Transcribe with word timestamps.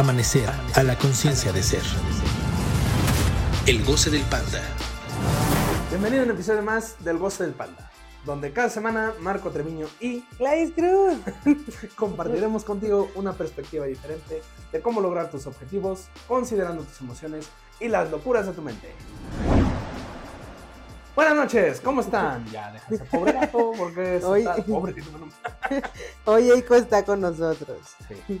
Amanecer 0.00 0.48
a 0.76 0.82
la 0.82 0.96
conciencia 0.96 1.52
de 1.52 1.62
ser. 1.62 1.82
El 3.66 3.84
goce 3.84 4.08
del 4.08 4.22
panda. 4.22 4.62
Bienvenido 5.90 6.22
a 6.22 6.24
un 6.24 6.30
episodio 6.30 6.62
más 6.62 6.96
del 7.04 7.18
Goce 7.18 7.44
del 7.44 7.52
Panda, 7.52 7.90
donde 8.24 8.50
cada 8.50 8.70
semana 8.70 9.12
Marco 9.20 9.50
Treviño 9.50 9.88
y 10.00 10.24
Gladys 10.38 10.72
Cruz. 10.72 11.18
compartiremos 11.96 12.64
contigo 12.64 13.10
una 13.14 13.34
perspectiva 13.34 13.84
diferente 13.84 14.42
de 14.72 14.80
cómo 14.80 15.02
lograr 15.02 15.30
tus 15.30 15.46
objetivos, 15.46 16.08
considerando 16.26 16.82
tus 16.84 16.98
emociones 17.02 17.46
y 17.78 17.88
las 17.88 18.10
locuras 18.10 18.46
de 18.46 18.52
tu 18.52 18.62
mente. 18.62 18.94
Buenas 21.14 21.34
noches, 21.36 21.78
¿cómo 21.82 22.00
están? 22.00 22.46
Ya, 22.50 22.72
deja 22.72 22.86
ese 22.94 23.04
pobre 23.04 23.32
gato, 23.32 23.72
porque 23.76 24.16
es 24.16 24.24
Hoy- 24.24 24.48
pobre 24.66 24.94
que 24.94 25.02
Hoy 26.24 26.50
Eiko 26.50 26.74
está 26.74 27.04
con 27.04 27.20
nosotros. 27.20 27.76
Sí, 28.08 28.40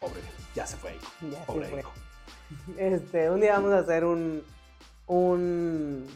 pobre, 0.00 0.22
ya 0.56 0.66
se 0.66 0.76
fue. 0.76 0.98
Ya 1.30 1.38
se 1.46 1.52
fue. 1.52 1.84
Este, 2.78 3.30
un 3.30 3.40
día 3.40 3.52
vamos 3.54 3.72
a 3.74 3.78
hacer 3.80 4.04
un, 4.04 4.42
un 5.06 6.06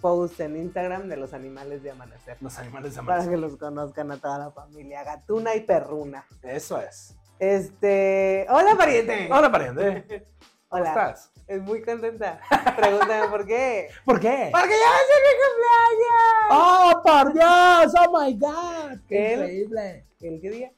post 0.00 0.40
en 0.40 0.56
Instagram 0.56 1.08
de 1.08 1.16
los 1.16 1.32
animales 1.32 1.82
de 1.82 1.90
amanecer. 1.92 2.36
Los 2.40 2.58
animales 2.58 2.94
de 2.94 3.02
Para 3.02 3.18
que 3.20 3.28
amanecer. 3.28 3.38
los 3.38 3.56
conozcan 3.56 4.10
a 4.12 4.16
toda 4.18 4.38
la 4.38 4.50
familia, 4.50 5.04
gatuna 5.04 5.54
y 5.54 5.60
perruna. 5.60 6.26
Eso 6.42 6.80
es. 6.80 7.14
Este, 7.38 8.46
hola 8.50 8.74
pariente. 8.76 9.28
Hola, 9.30 9.50
pariente. 9.50 10.26
¿Cómo 10.68 10.84
estás? 10.84 11.30
Es 11.46 11.60
muy 11.62 11.82
contenta. 11.82 12.40
Pregúntame 12.76 13.28
por 13.28 13.46
qué. 13.46 13.88
¿Por 14.04 14.18
qué? 14.18 14.48
Porque 14.50 14.74
ya 14.74 14.90
va 14.90 14.96
a 14.96 15.06
ser 15.06 15.20
mi 15.22 15.34
cumpleaños. 15.44 16.50
¡Oh, 16.50 17.02
por 17.04 17.32
Dios! 17.34 17.94
¡Oh, 18.00 18.20
my 18.20 18.34
God! 18.38 18.98
¡Qué 19.08 19.34
El- 19.34 19.40
increíble! 19.40 20.06
¿El 20.20 20.40
qué 20.40 20.50
día? 20.50 20.72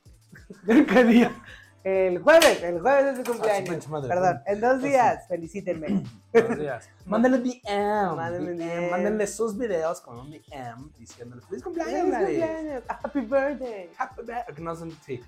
¿Qué 0.67 1.05
día? 1.05 1.43
El 1.89 2.19
jueves, 2.21 2.65
el 2.65 2.81
jueves 2.81 3.13
es 3.13 3.19
mi 3.19 3.25
cumpleaños. 3.25 3.89
madre. 3.89 4.09
Perdón, 4.09 4.43
en 4.47 4.61
dos 4.61 4.73
Ah, 4.73 4.79
días, 4.79 5.29
felicítenme. 5.29 6.03
Buenos 6.33 6.59
días. 6.59 6.89
Mándenle 7.05 7.39
DM. 7.39 8.17
Mándenle 8.17 8.55
DM. 8.55 8.91
Mándenle 8.91 9.27
sus 9.29 9.57
videos 9.57 10.01
con 10.01 10.19
un 10.19 10.33
DM 10.33 10.91
diciéndole 10.99 11.43
feliz 11.43 11.63
cumpleaños, 11.63 11.95
¡Feliz 11.95 12.09
Gladys". 12.11 12.39
cumpleaños! 12.41 12.83
¡Happy 12.89 13.21
birthday! 13.21 13.91
Happy 13.99 14.23
birthday. 14.23 14.65
No, 14.65 14.75
sí, 14.75 15.23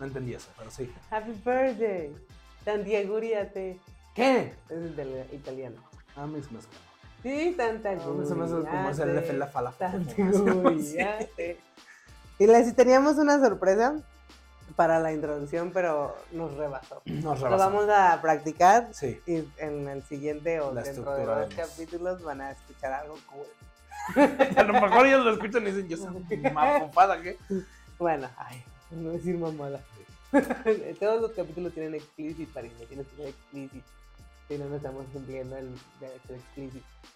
no 0.00 0.06
entendí 0.06 0.34
eso, 0.34 0.48
pero 0.58 0.68
sí. 0.72 0.92
¡Happy 1.12 1.30
birthday! 1.44 2.12
Tantiaguriate. 2.64 3.78
¿Qué? 4.12 4.52
Es 4.68 5.32
italiano. 5.32 5.76
A 6.16 6.26
mí 6.26 6.42
se 6.42 6.50
me 6.50 6.58
hace 6.58 6.68
Sí, 7.22 7.56
A 7.60 7.72
mí 8.10 8.26
se 8.26 8.34
me 8.34 8.44
hace 8.46 8.54
como 8.54 8.90
F, 9.20 9.32
la 9.34 9.46
fa, 9.46 9.62
la 9.62 9.70
fa. 9.70 9.92
Tantiaguriate. 9.92 11.60
Y 12.40 12.46
les 12.48 12.74
teníamos 12.74 13.16
una 13.18 13.38
sorpresa 13.38 13.94
para 14.76 14.98
la 15.00 15.12
introducción, 15.12 15.70
pero 15.72 16.16
nos 16.32 16.54
rebasó. 16.56 17.02
Nos 17.06 17.40
Lo 17.40 17.48
rebasó. 17.48 17.56
vamos 17.70 17.88
a 17.88 18.20
practicar 18.20 18.88
Sí. 18.92 19.20
y 19.26 19.44
en 19.58 19.88
el 19.88 20.02
siguiente 20.04 20.60
o 20.60 20.72
La 20.72 20.82
dentro 20.82 21.14
de 21.14 21.26
los- 21.26 21.54
capítulos 21.54 22.22
van 22.22 22.40
a 22.40 22.52
escuchar 22.52 22.92
algo 22.92 23.16
cool. 23.26 23.46
A 24.56 24.62
lo 24.62 24.72
mejor 24.80 25.06
ellos 25.06 25.24
lo 25.24 25.32
escuchan 25.32 25.62
y 25.66 25.70
dicen, 25.72 25.88
yo 25.88 25.96
soy 25.96 26.36
mafufada, 26.52 27.20
¿qué? 27.20 27.36
Bueno, 27.98 28.28
ay, 28.36 28.62
no 28.90 29.10
decir 29.10 29.36
mamada. 29.36 29.80
Todos 31.00 31.20
los 31.22 31.32
capítulos 31.32 31.72
tienen. 31.74 32.00
Tienes 32.16 32.36
que 32.48 33.16
ser 33.16 33.26
explicit. 33.28 33.84
Si 34.48 34.58
no, 34.58 34.64
no 34.66 34.76
estamos 34.76 35.04
cumpliendo 35.12 35.56
el 35.56 35.68
derecho 36.00 36.28
de 36.28 36.36
explicit. 36.36 36.82
Ah, 36.84 37.08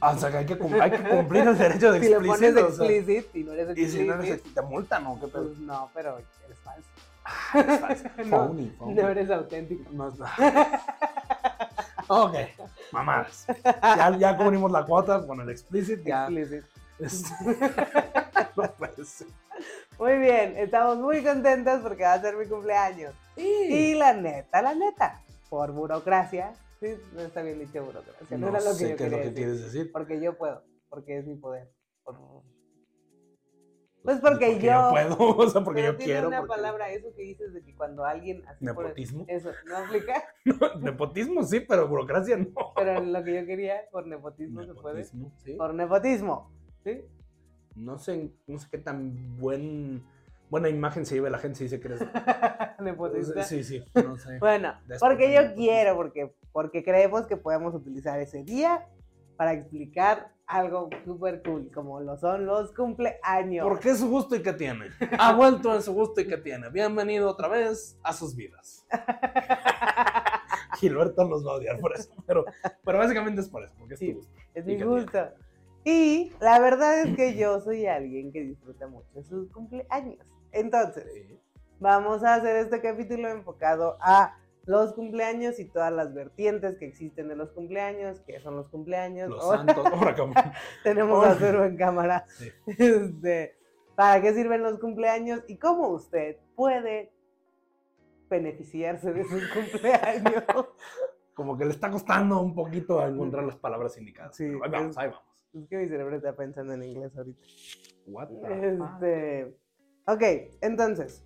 O 0.00 0.18
sea, 0.18 0.30
que 0.30 0.36
hay 0.38 0.46
que, 0.46 0.58
hay 0.80 0.90
que 0.90 1.08
cumplir 1.08 1.46
el 1.46 1.58
derecho 1.58 1.92
de 1.92 2.00
Si 2.00 2.08
le 2.08 2.20
pones 2.20 2.56
explícito. 2.56 2.66
o 2.66 2.72
sea, 2.72 2.86
y 3.34 3.44
no 3.44 3.52
eres 3.52 3.66
y 3.66 3.70
explicit, 3.70 4.00
si 4.00 4.06
no 4.06 4.14
eres, 4.14 4.42
te 4.42 4.62
multan 4.62 5.06
o 5.06 5.20
qué 5.20 5.26
pedo. 5.28 5.44
pues 5.44 5.58
no, 5.58 5.90
pero 5.94 6.18
eres 6.18 6.58
falso. 6.58 6.88
Es 7.54 7.80
falso. 7.80 8.04
No, 8.24 8.48
Phony, 8.48 8.70
phony. 8.78 8.94
No 8.94 9.08
eres 9.08 9.30
auténtico. 9.30 9.90
No 9.92 10.08
es 10.08 10.14
Ok, 12.08 12.34
mamadas. 12.92 13.46
Ya, 13.82 14.16
ya 14.16 14.36
cubrimos 14.36 14.70
la 14.70 14.84
cuota 14.84 15.26
con 15.26 15.40
el 15.40 15.50
explicit, 15.50 16.04
ya. 16.04 16.26
Explicit. 16.26 16.64
este, 17.00 17.30
no 18.56 18.70
puede 18.72 19.04
ser. 19.04 19.26
Muy 19.98 20.18
bien, 20.18 20.56
estamos 20.56 20.98
muy 20.98 21.24
contentos 21.24 21.80
porque 21.80 22.04
va 22.04 22.12
a 22.12 22.20
ser 22.20 22.36
mi 22.36 22.46
cumpleaños. 22.46 23.12
Y 23.36 23.94
la 23.94 24.12
neta, 24.12 24.62
la 24.62 24.74
neta, 24.74 25.20
por 25.48 25.72
burocracia, 25.72 26.52
sí, 26.80 26.94
no 27.14 27.20
está 27.20 27.42
bien 27.42 27.58
dicho 27.58 27.84
burocracia, 27.84 28.36
no, 28.38 28.50
No 28.50 28.56
era 28.56 28.64
lo 28.64 28.70
que 28.70 28.76
sé 28.76 28.90
yo 28.90 28.96
qué 28.96 29.04
es 29.06 29.10
lo 29.10 29.16
que 29.18 29.22
decir. 29.24 29.34
quieres 29.36 29.62
decir. 29.64 29.92
Porque 29.92 30.20
yo 30.20 30.36
puedo, 30.36 30.62
porque 30.88 31.18
es 31.18 31.26
mi 31.26 31.36
poder. 31.36 31.70
Por- 32.04 32.16
Pues 34.02 34.20
porque, 34.20 34.60
yo. 34.60 34.70
yo 34.70 34.90
puedo, 34.90 35.16
o 35.36 35.50
sea, 35.50 35.64
porque 35.64 35.80
pero 35.82 35.92
yo 35.92 35.98
tiene 35.98 36.12
quiero. 36.12 36.28
una 36.28 36.38
porque- 36.40 36.54
palabra, 36.54 36.90
eso 36.92 37.08
que 37.16 37.22
dices 37.22 37.52
de 37.52 37.62
que 37.64 37.74
cuando 37.74 38.04
alguien 38.04 38.46
así 38.46 38.64
por- 38.64 38.84
¿Nepotismo? 38.84 39.24
eso, 39.28 39.50
¿no 39.66 39.76
aplica? 39.78 40.22
Nepotismo 40.80 41.42
sí, 41.42 41.60
pero 41.60 41.88
burocracia 41.88 42.36
no. 42.36 42.52
Pero 42.76 43.00
lo 43.02 43.24
que 43.24 43.34
yo 43.34 43.46
quería, 43.46 43.80
por 43.90 44.06
nepotismo, 44.06 44.64
se 44.64 44.74
puede. 44.74 45.04
Sí. 45.04 45.54
Por 45.58 45.74
nepotismo, 45.74 46.52
¿sí? 46.84 47.02
No 47.74 47.98
sé, 47.98 48.30
no 48.46 48.58
sé 48.58 48.68
qué 48.70 48.78
tan 48.78 49.36
buen, 49.38 50.02
buena 50.50 50.68
imagen 50.68 51.04
se 51.04 51.16
lleva 51.16 51.28
la 51.28 51.38
gente 51.38 51.58
si 51.58 51.64
dice 51.64 51.80
que 51.80 51.88
eres. 51.88 52.00
Nepotista. 52.80 53.42
Sí, 53.42 53.64
sí, 53.64 53.82
no 53.94 54.16
sé. 54.16 54.38
Bueno, 54.38 54.72
porque 55.00 55.34
yo 55.34 55.52
quiero, 55.54 55.96
porque, 55.96 56.32
porque 56.56 56.82
creemos 56.82 57.26
que 57.26 57.36
podemos 57.36 57.74
utilizar 57.74 58.18
ese 58.18 58.42
día 58.42 58.88
para 59.36 59.52
explicar 59.52 60.32
algo 60.46 60.88
súper 61.04 61.42
cool, 61.42 61.70
como 61.70 62.00
lo 62.00 62.16
son 62.16 62.46
los 62.46 62.72
cumpleaños. 62.72 63.68
¿Por 63.68 63.78
qué 63.78 63.94
su 63.94 64.08
gusto 64.08 64.36
y 64.36 64.42
qué 64.42 64.54
tiene? 64.54 64.86
Ha 65.18 65.34
vuelto 65.34 65.74
en 65.74 65.82
su 65.82 65.92
gusto 65.92 66.22
y 66.22 66.26
qué 66.26 66.38
tiene. 66.38 66.70
Bienvenido 66.70 67.28
otra 67.28 67.48
vez 67.48 67.98
a 68.02 68.14
sus 68.14 68.34
vidas. 68.34 68.86
Gilberto 70.78 71.26
nos 71.26 71.46
va 71.46 71.52
a 71.52 71.54
odiar 71.56 71.78
por 71.78 71.92
eso, 71.94 72.10
pero, 72.26 72.46
pero 72.82 72.98
básicamente 73.00 73.42
es 73.42 73.50
por 73.50 73.62
eso, 73.62 73.74
porque 73.78 73.92
es 73.92 74.00
Sí. 74.00 74.12
tu 74.14 74.20
gusto. 74.20 74.32
Es 74.54 74.66
¿Y 74.66 74.76
mi 74.76 74.82
gusto. 74.82 75.28
Y 75.84 76.32
la 76.40 76.58
verdad 76.58 77.00
es 77.02 77.16
que 77.16 77.36
yo 77.36 77.60
soy 77.60 77.84
alguien 77.84 78.32
que 78.32 78.40
disfruta 78.40 78.86
mucho 78.86 79.22
sus 79.24 79.52
cumpleaños. 79.52 80.24
Entonces, 80.52 81.04
vamos 81.80 82.24
a 82.24 82.36
hacer 82.36 82.56
este 82.56 82.80
capítulo 82.80 83.28
enfocado 83.28 83.98
a 84.00 84.38
los 84.66 84.92
cumpleaños 84.94 85.58
y 85.60 85.64
todas 85.66 85.92
las 85.92 86.12
vertientes 86.12 86.76
que 86.76 86.86
existen 86.86 87.28
de 87.28 87.36
los 87.36 87.52
cumpleaños, 87.52 88.20
que 88.20 88.40
son 88.40 88.56
los 88.56 88.68
cumpleaños. 88.68 89.30
Los 89.30 89.44
Oh, 89.44 89.54
santos, 89.56 89.86
ahora 89.86 90.14
tenemos 90.84 91.24
a 91.24 91.32
Oh. 91.32 91.34
Zuru 91.36 91.62
en 91.64 91.76
cámara. 91.76 92.24
Sí. 92.28 92.50
Este, 92.66 93.56
¿Para 93.94 94.20
qué 94.20 94.34
sirven 94.34 94.62
los 94.62 94.78
cumpleaños 94.78 95.42
y 95.48 95.56
cómo 95.56 95.88
usted 95.88 96.36
puede 96.54 97.12
beneficiarse 98.28 99.12
de 99.12 99.24
sus 99.24 99.42
cumpleaños? 99.54 100.44
como 101.34 101.56
que 101.58 101.66
le 101.66 101.70
está 101.70 101.90
costando 101.90 102.40
un 102.40 102.54
poquito 102.54 102.98
a 103.00 103.08
encontrar 103.08 103.44
las 103.44 103.56
palabras 103.56 103.96
indicadas. 103.98 104.34
Sí, 104.36 104.44
ahí 104.44 104.70
vamos, 104.70 104.90
es- 104.92 104.98
ahí 104.98 105.08
vamos. 105.08 105.22
Es 105.54 105.68
que 105.68 105.76
mi 105.78 105.86
cerebro 105.88 106.16
está 106.16 106.34
pensando 106.34 106.72
en 106.74 106.82
inglés 106.82 107.16
ahorita. 107.16 107.40
What 108.06 108.28
the 108.28 108.76
fuck? 108.78 108.90
Este, 108.94 109.56
ok, 110.06 110.22
entonces, 110.62 111.24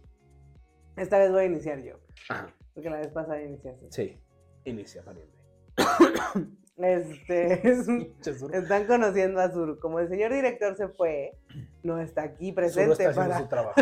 esta 0.97 1.19
vez 1.19 1.31
voy 1.33 1.43
a 1.43 1.47
iniciar 1.47 1.81
yo, 1.83 1.95
Ajá, 2.29 2.53
porque 2.75 2.91
la 2.91 2.98
vez 2.98 3.08
pasada 3.08 3.42
iniciaste. 3.42 3.86
Sí, 3.91 4.20
inicia 4.64 5.03
pariente. 5.04 5.36
Este, 6.76 7.69
es 7.70 7.88
un- 7.88 7.98
Pinche 8.06 8.34
Zuru. 8.34 8.54
están 8.54 8.86
conociendo 8.86 9.41
a 9.41 9.50
Zuru. 9.50 9.78
Como 9.78 10.00
el 10.00 10.08
señor 10.08 10.32
director 10.32 10.76
se 10.76 10.88
fue, 10.88 11.36
no 11.82 12.00
está 12.00 12.22
aquí 12.22 12.47
Zuru 12.50 12.54
presente 12.56 12.92
está 13.04 13.10
haciendo 13.10 13.31
para... 13.31 13.41
su 13.41 13.48
trabajo. 13.48 13.81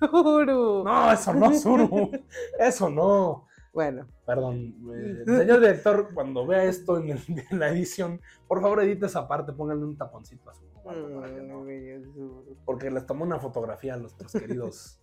Zuru. 0.00 0.84
No, 0.84 1.12
eso 1.12 1.34
no, 1.34 1.52
Zuru. 1.52 2.10
Eso 2.58 2.90
no. 2.90 3.46
Bueno, 3.72 4.08
Perdón, 4.24 4.74
eh, 4.94 5.22
señor 5.26 5.60
director, 5.60 6.08
cuando 6.14 6.46
vea 6.46 6.64
esto 6.64 6.96
en, 6.98 7.10
el- 7.10 7.44
en 7.50 7.58
la 7.58 7.68
edición, 7.68 8.22
por 8.48 8.62
favor 8.62 8.82
edite 8.82 9.04
esa 9.04 9.28
parte, 9.28 9.52
pónganle 9.52 9.84
un 9.84 9.98
taponcito 9.98 10.48
a 10.48 10.54
o 10.82 10.90
algo 10.90 11.20
para 11.20 11.34
que 11.34 11.42
no- 11.42 11.60
Mm, 11.60 12.02
Zuru. 12.14 12.56
porque 12.64 12.90
les 12.90 13.04
tomó 13.04 13.24
una 13.24 13.38
fotografía 13.38 13.92
a 13.94 13.96
nuestros 13.98 14.32
queridos 14.32 14.98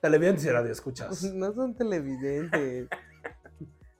televidentes 0.00 0.44
y 0.44 0.50
radioescuchas. 0.50 1.22
No 1.34 1.52
son 1.52 1.74
televidentes. 1.74 2.88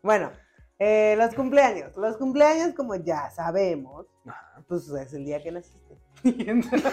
bueno, 0.02 0.32
eh, 0.78 1.14
los 1.16 1.34
cumpleaños. 1.34 1.96
Los 1.96 2.16
cumpleaños, 2.16 2.74
como 2.74 2.94
ya 2.96 3.30
sabemos, 3.30 4.06
Ajá. 4.26 4.64
pues 4.66 4.88
es 4.88 5.12
el 5.12 5.24
día 5.24 5.42
que 5.42 5.52
naciste. 5.52 5.98
Y 6.22 6.50
entonces, 6.50 6.92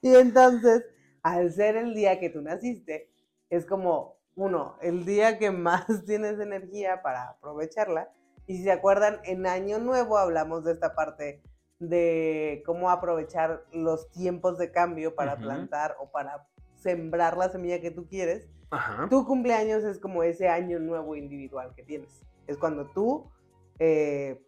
y 0.00 0.14
entonces, 0.14 0.86
al 1.22 1.52
ser 1.52 1.76
el 1.76 1.94
día 1.94 2.18
que 2.18 2.30
tú 2.30 2.40
naciste, 2.40 3.10
es 3.50 3.66
como, 3.66 4.16
uno, 4.34 4.76
el 4.80 5.04
día 5.04 5.38
que 5.38 5.50
más 5.50 5.84
tienes 6.06 6.38
energía 6.40 7.02
para 7.02 7.30
aprovecharla. 7.30 8.10
Y 8.46 8.58
si 8.58 8.62
se 8.64 8.72
acuerdan, 8.72 9.20
en 9.24 9.46
Año 9.46 9.78
Nuevo 9.78 10.16
hablamos 10.16 10.64
de 10.64 10.72
esta 10.72 10.94
parte 10.94 11.42
de 11.78 12.62
cómo 12.64 12.90
aprovechar 12.90 13.64
los 13.72 14.10
tiempos 14.10 14.58
de 14.58 14.72
cambio 14.72 15.14
para 15.14 15.36
plantar 15.36 15.96
o 16.00 16.10
para 16.10 16.46
sembrar 16.78 17.36
la 17.36 17.48
semilla 17.48 17.80
que 17.80 17.90
tú 17.90 18.06
quieres. 18.08 18.48
Ajá. 18.70 19.08
Tu 19.08 19.26
cumpleaños 19.26 19.84
es 19.84 19.98
como 19.98 20.22
ese 20.22 20.48
año 20.48 20.78
nuevo 20.78 21.16
individual 21.16 21.74
que 21.74 21.82
tienes. 21.82 22.22
Es 22.46 22.56
cuando 22.56 22.86
tú 22.90 23.30
eh, 23.78 24.42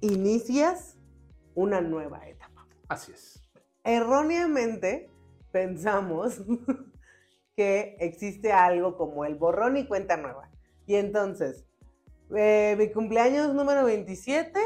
inicias 0.00 0.96
una 1.54 1.80
nueva 1.80 2.26
etapa. 2.28 2.66
Así 2.88 3.12
es. 3.12 3.42
Erróneamente 3.84 5.10
pensamos 5.52 6.42
que 7.56 7.96
existe 8.00 8.52
algo 8.52 8.96
como 8.96 9.24
el 9.24 9.36
borrón 9.36 9.76
y 9.76 9.86
cuenta 9.86 10.16
nueva. 10.16 10.50
Y 10.86 10.96
entonces, 10.96 11.66
eh, 12.34 12.76
mi 12.78 12.92
cumpleaños 12.92 13.54
número 13.54 13.84
27 13.84 14.60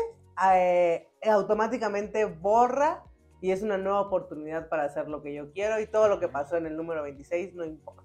eh, 0.55 1.09
automáticamente 1.25 2.25
borra 2.25 3.05
y 3.41 3.53
es 3.53 3.63
una 3.63 3.79
nueva 3.79 4.01
oportunidad 4.01 4.69
para 4.69 4.85
hacer 4.85 5.09
lo 5.09 5.23
que 5.23 5.35
yo 5.35 5.53
quiero 5.53 5.81
y 5.81 5.87
todo 5.87 6.09
lo 6.09 6.21
que 6.21 6.29
pasó 6.29 6.57
en 6.57 6.67
el 6.67 6.77
número 6.77 7.03
26 7.03 7.55
no 7.55 7.65
importa. 7.65 8.03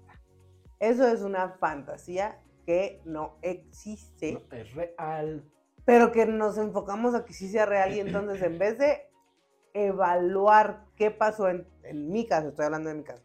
Eso 0.78 1.06
es 1.06 1.22
una 1.22 1.50
fantasía 1.58 2.40
que 2.64 3.00
no 3.04 3.38
existe. 3.42 4.32
No, 4.32 4.56
es 4.56 4.74
real. 4.74 5.44
Pero 5.84 6.10
que 6.12 6.26
nos 6.26 6.58
enfocamos 6.58 7.14
a 7.14 7.24
que 7.24 7.32
sí 7.32 7.48
sea 7.48 7.64
real 7.66 7.94
y 7.94 8.00
entonces 8.00 8.42
en 8.42 8.58
vez 8.58 8.78
de 8.78 9.02
evaluar 9.72 10.84
qué 10.96 11.10
pasó 11.10 11.48
en, 11.48 11.68
en 11.82 12.10
mi 12.10 12.26
caso, 12.26 12.48
estoy 12.48 12.64
hablando 12.66 12.88
de 12.88 12.96
mi 12.96 13.04
caso, 13.04 13.22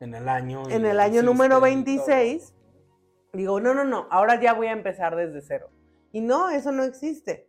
En 0.00 0.14
el 0.14 0.28
año. 0.28 0.62
en 0.70 0.86
el 0.86 1.00
año 1.00 1.22
número 1.22 1.46
y 1.56 1.58
todo. 1.58 1.60
26, 1.62 2.54
digo, 3.32 3.60
no, 3.60 3.74
no, 3.74 3.84
no, 3.84 4.06
ahora 4.10 4.40
ya 4.40 4.54
voy 4.54 4.68
a 4.68 4.72
empezar 4.72 5.16
desde 5.16 5.42
cero. 5.42 5.70
Y 6.12 6.20
no, 6.20 6.50
eso 6.50 6.72
no 6.72 6.84
existe. 6.84 7.48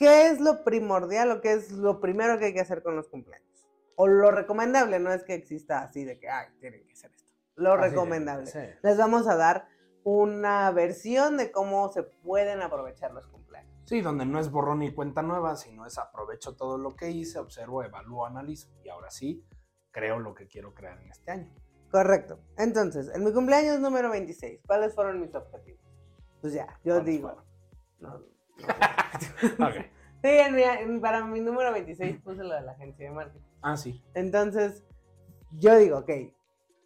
¿Qué 0.00 0.28
es 0.28 0.40
lo 0.40 0.64
primordial 0.64 1.30
o 1.30 1.40
qué 1.42 1.52
es 1.52 1.72
lo 1.72 2.00
primero 2.00 2.38
que 2.38 2.46
hay 2.46 2.54
que 2.54 2.60
hacer 2.62 2.82
con 2.82 2.96
los 2.96 3.08
cumpleaños? 3.08 3.68
O 3.96 4.06
lo 4.06 4.30
recomendable, 4.30 4.98
no 4.98 5.12
es 5.12 5.22
que 5.24 5.34
exista 5.34 5.82
así 5.82 6.06
de 6.06 6.18
que, 6.18 6.26
ay, 6.26 6.46
tienen 6.58 6.86
que 6.86 6.94
hacer 6.94 7.10
esto. 7.14 7.30
Lo 7.56 7.74
Así 7.74 7.90
recomendable. 7.90 8.46
sí. 8.46 8.60
Les 8.82 8.96
vamos 8.96 9.28
a 9.28 9.36
dar 9.36 9.68
una 10.02 10.70
versión 10.70 11.36
de 11.36 11.52
cómo 11.52 11.92
se 11.92 12.02
pueden 12.02 12.62
aprovechar 12.62 13.12
los 13.12 13.26
cumpleaños. 13.26 13.70
Sí, 13.84 14.00
donde 14.00 14.24
no 14.24 14.40
es 14.40 14.50
borrón 14.50 14.82
y 14.82 14.94
cuenta 14.94 15.20
nueva, 15.20 15.54
sino 15.56 15.84
es 15.84 15.98
aprovecho 15.98 16.56
todo 16.56 16.78
lo 16.78 16.96
que 16.96 17.10
hice, 17.10 17.38
observo, 17.38 17.82
evalúo, 17.82 18.24
analizo 18.24 18.70
y 18.82 18.88
ahora 18.88 19.10
sí 19.10 19.44
creo 19.90 20.18
lo 20.18 20.32
que 20.32 20.46
quiero 20.46 20.72
crear 20.72 20.98
en 20.98 21.10
este 21.10 21.30
año. 21.30 21.54
Correcto. 21.90 22.40
Entonces, 22.56 23.10
en 23.14 23.22
mi 23.22 23.34
cumpleaños 23.34 23.80
número 23.80 24.08
26, 24.08 24.62
¿cuáles 24.66 24.94
fueron 24.94 25.20
mis 25.20 25.34
objetivos? 25.34 25.82
Pues 26.40 26.54
ya, 26.54 26.68
yo 26.84 26.94
¿Cuáles 26.94 27.04
digo. 27.04 27.44
No, 27.98 28.22
no. 29.58 29.66
Ok. 29.66 29.74
Sí, 30.22 30.28
en 30.28 30.54
mi- 30.54 30.62
en- 30.62 31.00
para 31.00 31.24
mi 31.24 31.40
número 31.40 31.72
26 31.72 32.18
puse 32.22 32.42
lo 32.44 32.52
de 32.54 32.60
la 32.60 32.72
agencia 32.72 33.08
de 33.08 33.14
marketing. 33.14 33.40
Ah, 33.62 33.74
sí. 33.78 34.04
Entonces, 34.12 34.84
yo 35.52 35.78
digo, 35.78 35.96
ok, 36.00 36.10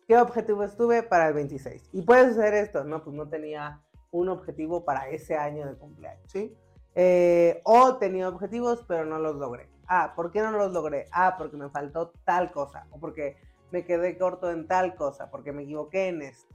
¿qué 0.06 0.18
objetivos 0.18 0.76
tuve 0.76 1.02
para 1.02 1.26
el 1.26 1.34
26? 1.34 1.90
Y 1.92 2.02
puede 2.02 2.28
suceder 2.28 2.54
esto, 2.54 2.84
no, 2.84 3.02
pues 3.02 3.16
no 3.16 3.28
tenía 3.28 3.80
un 4.12 4.28
objetivo 4.28 4.84
para 4.84 5.08
ese 5.08 5.34
año 5.36 5.66
de 5.66 5.74
cumpleaños, 5.76 6.30
¿sí? 6.30 6.56
Eh, 6.94 7.60
o 7.64 7.96
tenía 7.96 8.28
objetivos, 8.28 8.84
pero 8.86 9.04
no 9.04 9.18
los 9.18 9.34
logré. 9.34 9.68
Ah, 9.88 10.12
¿por 10.14 10.30
qué 10.30 10.40
no 10.40 10.52
los 10.52 10.70
logré? 10.72 11.08
Ah, 11.10 11.34
porque 11.36 11.56
me 11.56 11.68
faltó 11.70 12.12
tal 12.24 12.52
cosa, 12.52 12.86
o 12.92 13.00
porque 13.00 13.36
me 13.72 13.84
quedé 13.84 14.16
corto 14.16 14.48
en 14.52 14.68
tal 14.68 14.94
cosa, 14.94 15.28
porque 15.28 15.50
me 15.50 15.64
equivoqué 15.64 16.06
en 16.06 16.22
esto. 16.22 16.54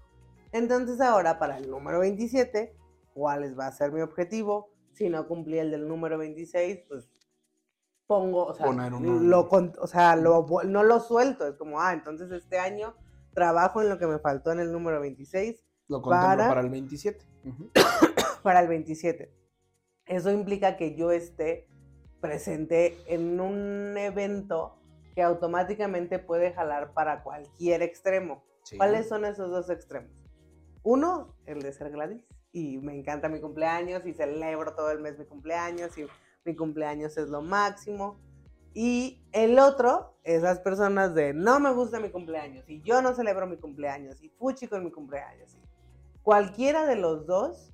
Entonces 0.54 1.01
ahora, 1.01 1.38
para 1.39 1.57
el 1.57 1.69
número 1.69 2.00
27, 2.00 2.74
¿cuál 3.13 3.60
va 3.60 3.68
a 3.68 3.71
ser 3.74 3.92
mi 3.92 4.00
objetivo? 4.00 4.69
Si 4.94 5.09
no 5.09 5.27
cumplí 5.27 5.59
el 5.59 5.71
del 5.71 5.88
número 5.88 6.18
26, 6.18 6.80
pues 6.88 7.09
pongo, 8.07 8.45
o 8.47 8.53
sea, 8.53 8.65
lo, 8.71 9.47
o 9.47 9.88
sea 9.88 10.15
lo, 10.15 10.45
no 10.65 10.83
lo 10.83 11.00
suelto. 11.00 11.47
Es 11.47 11.56
como, 11.56 11.80
ah, 11.80 11.94
entonces 11.94 12.31
este 12.31 12.57
año 12.57 12.95
trabajo 13.33 13.81
en 13.81 13.89
lo 13.89 14.00
que 14.00 14.07
me 14.07 14.19
faltó 14.19 14.51
en 14.51 14.59
el 14.59 14.71
número 14.71 15.00
26 15.00 15.63
Lo 15.88 16.01
contemplo 16.01 16.27
Para- 16.27 16.47
para, 16.47 16.62
el 16.62 16.69
27. 16.69 17.25
Ujú. 17.45 17.69
para 18.44 18.62
el 18.62 18.68
27. 18.68 19.31
Eso 20.07 20.31
implica 20.31 20.75
que 20.75 20.95
yo 20.95 21.12
esté 21.12 21.68
presente 22.19 22.97
en 23.06 23.39
un 23.39 23.95
evento 23.97 24.81
que 25.13 25.21
automáticamente 25.21 26.18
puede 26.19 26.51
jalar 26.51 26.94
para 26.94 27.24
cualquier 27.24 27.83
extremo. 27.83 28.44
Sí. 28.63 28.77
¿Cuáles 28.77 29.07
son 29.07 29.24
esos 29.25 29.51
dos 29.51 29.69
extremos? 29.69 30.12
Uno, 30.83 31.35
el 31.45 31.62
de 31.62 31.71
ser 31.74 31.92
Gladys. 31.92 32.25
Y 32.51 32.78
me 32.80 32.98
encanta 32.98 33.30
mi 33.30 33.40
cumpleaños 33.40 34.06
y 34.06 34.13
celebro 34.13 34.74
todo 34.75 34.92
el 34.92 35.00
mes 35.00 35.18
mi 35.19 35.25
cumpleaños 35.25 35.98
y 35.98 36.06
mi 36.46 36.56
cumpleaños 36.56 37.18
es 37.18 37.30
lo 37.30 37.42
máximo. 37.42 38.19
Y 38.74 39.24
el 39.31 39.60
otro, 39.60 40.18
esas 40.24 40.60
personas 40.60 41.13
de 41.16 41.34
no 41.34 41.60
me 41.60 41.72
gusta 41.72 42.00
mi 42.00 42.10
cumpleaños 42.12 42.68
y 42.69 42.81
yo 42.81 43.01
no 43.01 43.13
celebro 43.13 43.48
mi 43.48 43.57
cumpleaños 43.57 44.22
y 44.24 44.30
fuchi 44.30 44.68
con 44.68 44.84
mi 44.84 44.92
cumpleaños. 44.92 45.54
y 45.56 45.60
Cualquiera 46.22 46.86
de 46.86 46.96
los 46.96 47.25
dos 47.25 47.74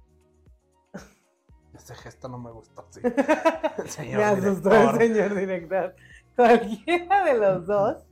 Este 1.74 1.94
gesto 1.96 2.28
no 2.30 2.38
me 2.38 2.52
gustó. 2.52 2.88
Sí. 2.90 3.02
Me 3.78 3.88
Señor 3.90 4.24
asustó 4.24 4.70
director. 4.70 5.02
el 5.02 5.14
señor 5.14 5.36
director. 5.36 5.96
Cualquiera 6.36 7.24
de 7.26 7.34
los 7.38 7.66
dos, 7.66 8.06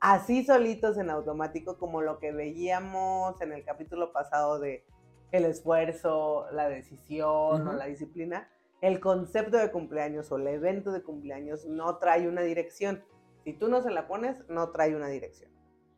así 0.00 0.44
solitos 0.44 0.98
en 0.98 1.10
automático, 1.10 1.78
como 1.78 2.02
lo 2.02 2.18
que 2.18 2.32
veíamos 2.32 3.40
en 3.40 3.52
el 3.52 3.64
capítulo 3.64 4.12
pasado 4.12 4.58
de 4.58 4.84
el 5.36 5.46
esfuerzo, 5.46 6.46
la 6.52 6.68
decisión 6.68 7.66
o 7.66 7.72
la 7.72 7.86
disciplina, 7.86 8.48
el 8.80 9.00
concepto 9.00 9.56
de 9.56 9.72
cumpleaños 9.72 10.30
o 10.30 10.36
el 10.36 10.46
evento 10.46 10.92
de 10.92 11.02
cumpleaños 11.02 11.66
no 11.66 11.98
trae 11.98 12.28
una 12.28 12.42
dirección. 12.42 13.02
Si 13.42 13.52
tú 13.52 13.68
no 13.68 13.82
se 13.82 13.90
la 13.90 14.06
pones, 14.06 14.48
no 14.48 14.70
trae 14.70 14.94
una 14.94 15.08
dirección. 15.08 15.50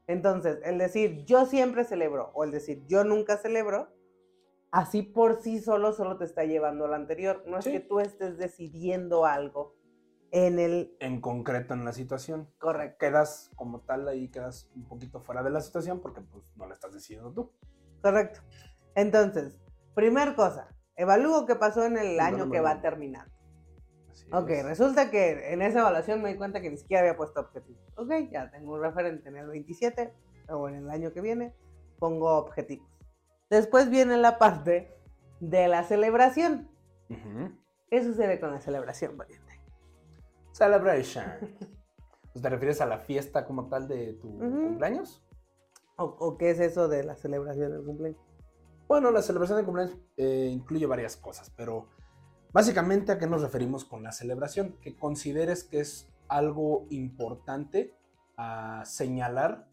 Entonces, 0.06 0.58
el 0.64 0.78
decir 0.78 1.24
yo 1.26 1.44
siempre 1.44 1.84
celebro 1.84 2.30
o 2.32 2.44
el 2.44 2.50
decir 2.50 2.82
yo 2.86 3.04
nunca 3.04 3.36
celebro, 3.36 3.88
así 4.70 5.02
por 5.02 5.42
sí 5.42 5.60
solo 5.60 5.92
solo 5.92 6.16
te 6.16 6.24
está 6.24 6.44
llevando 6.44 6.86
a 6.86 6.88
lo 6.88 6.94
anterior. 6.94 7.44
No 7.46 7.58
es 7.58 7.66
que 7.66 7.80
tú 7.80 8.00
estés 8.00 8.38
decidiendo 8.38 9.26
algo 9.26 9.74
en 10.30 10.58
el 10.58 10.96
En 11.00 11.20
concreto 11.20 11.74
en 11.74 11.84
la 11.84 11.92
situación. 11.92 12.48
correcto. 12.58 12.96
Quedas 12.98 13.50
como 13.54 13.80
tal 13.80 14.08
ahí, 14.08 14.28
quedas 14.28 14.70
un 14.74 14.88
poquito 14.88 15.20
fuera 15.20 15.42
de 15.42 15.50
la 15.50 15.60
situación 15.60 16.00
porque 16.00 16.22
pues 16.22 16.56
no 16.56 16.66
la 16.66 16.72
estás 16.72 16.94
decidiendo 16.94 17.32
tú. 17.32 17.52
Correcto. 18.00 18.40
Entonces, 18.96 19.60
primer 19.94 20.34
cosa, 20.34 20.74
evalúo 20.96 21.46
qué 21.46 21.54
pasó 21.54 21.84
en 21.84 21.96
el 21.98 22.18
año 22.18 22.50
que 22.50 22.60
va 22.60 22.80
terminando. 22.80 23.32
Así 24.10 24.26
Ok, 24.32 24.50
es. 24.50 24.64
resulta 24.64 25.10
que 25.10 25.52
en 25.52 25.62
esa 25.62 25.80
evaluación 25.80 26.22
me 26.22 26.30
di 26.32 26.36
cuenta 26.38 26.60
que 26.60 26.70
ni 26.70 26.78
siquiera 26.78 27.02
había 27.02 27.16
puesto 27.16 27.40
objetivos. 27.40 27.80
Ok, 27.96 28.10
ya 28.32 28.50
tengo 28.50 28.72
un 28.74 28.80
referente 28.82 29.28
en 29.28 29.36
el 29.36 29.46
27 29.48 30.12
o 30.48 30.68
en 30.68 30.76
el 30.76 30.90
año 30.90 31.12
que 31.12 31.20
viene, 31.20 31.54
pongo 31.98 32.36
objetivos. 32.38 32.88
Después 33.50 33.90
viene 33.90 34.16
la 34.16 34.38
parte 34.38 34.92
de 35.40 35.68
la 35.68 35.84
celebración. 35.84 36.68
¿Qué 37.88 38.02
sucede 38.02 38.40
con 38.40 38.50
la 38.50 38.60
celebración, 38.60 39.16
valiente? 39.16 39.60
Celebration. 40.52 41.24
Pues, 42.32 42.42
¿Te 42.42 42.50
refieres 42.50 42.82
a 42.82 42.86
la 42.86 42.98
fiesta 42.98 43.46
como 43.46 43.70
tal 43.70 43.88
de 43.88 44.12
tu 44.20 44.28
cumpleaños? 44.38 45.24
¿O, 45.96 46.04
o 46.04 46.36
qué 46.36 46.50
es 46.50 46.60
eso 46.60 46.86
de 46.86 47.02
la 47.02 47.16
celebración 47.16 47.72
del 47.72 47.82
cumpleaños? 47.82 48.20
Bueno, 48.88 49.10
la 49.10 49.22
celebración 49.22 49.58
de 49.58 49.64
cumpleaños 49.64 49.96
eh, 50.16 50.48
incluye 50.52 50.86
varias 50.86 51.16
cosas, 51.16 51.50
pero 51.56 51.88
básicamente 52.52 53.10
a 53.10 53.18
qué 53.18 53.26
nos 53.26 53.42
referimos 53.42 53.84
con 53.84 54.02
la 54.02 54.12
celebración, 54.12 54.78
que 54.80 54.96
consideres 54.96 55.64
que 55.64 55.80
es 55.80 56.08
algo 56.28 56.86
importante 56.90 57.94
a 58.36 58.84
señalar 58.84 59.68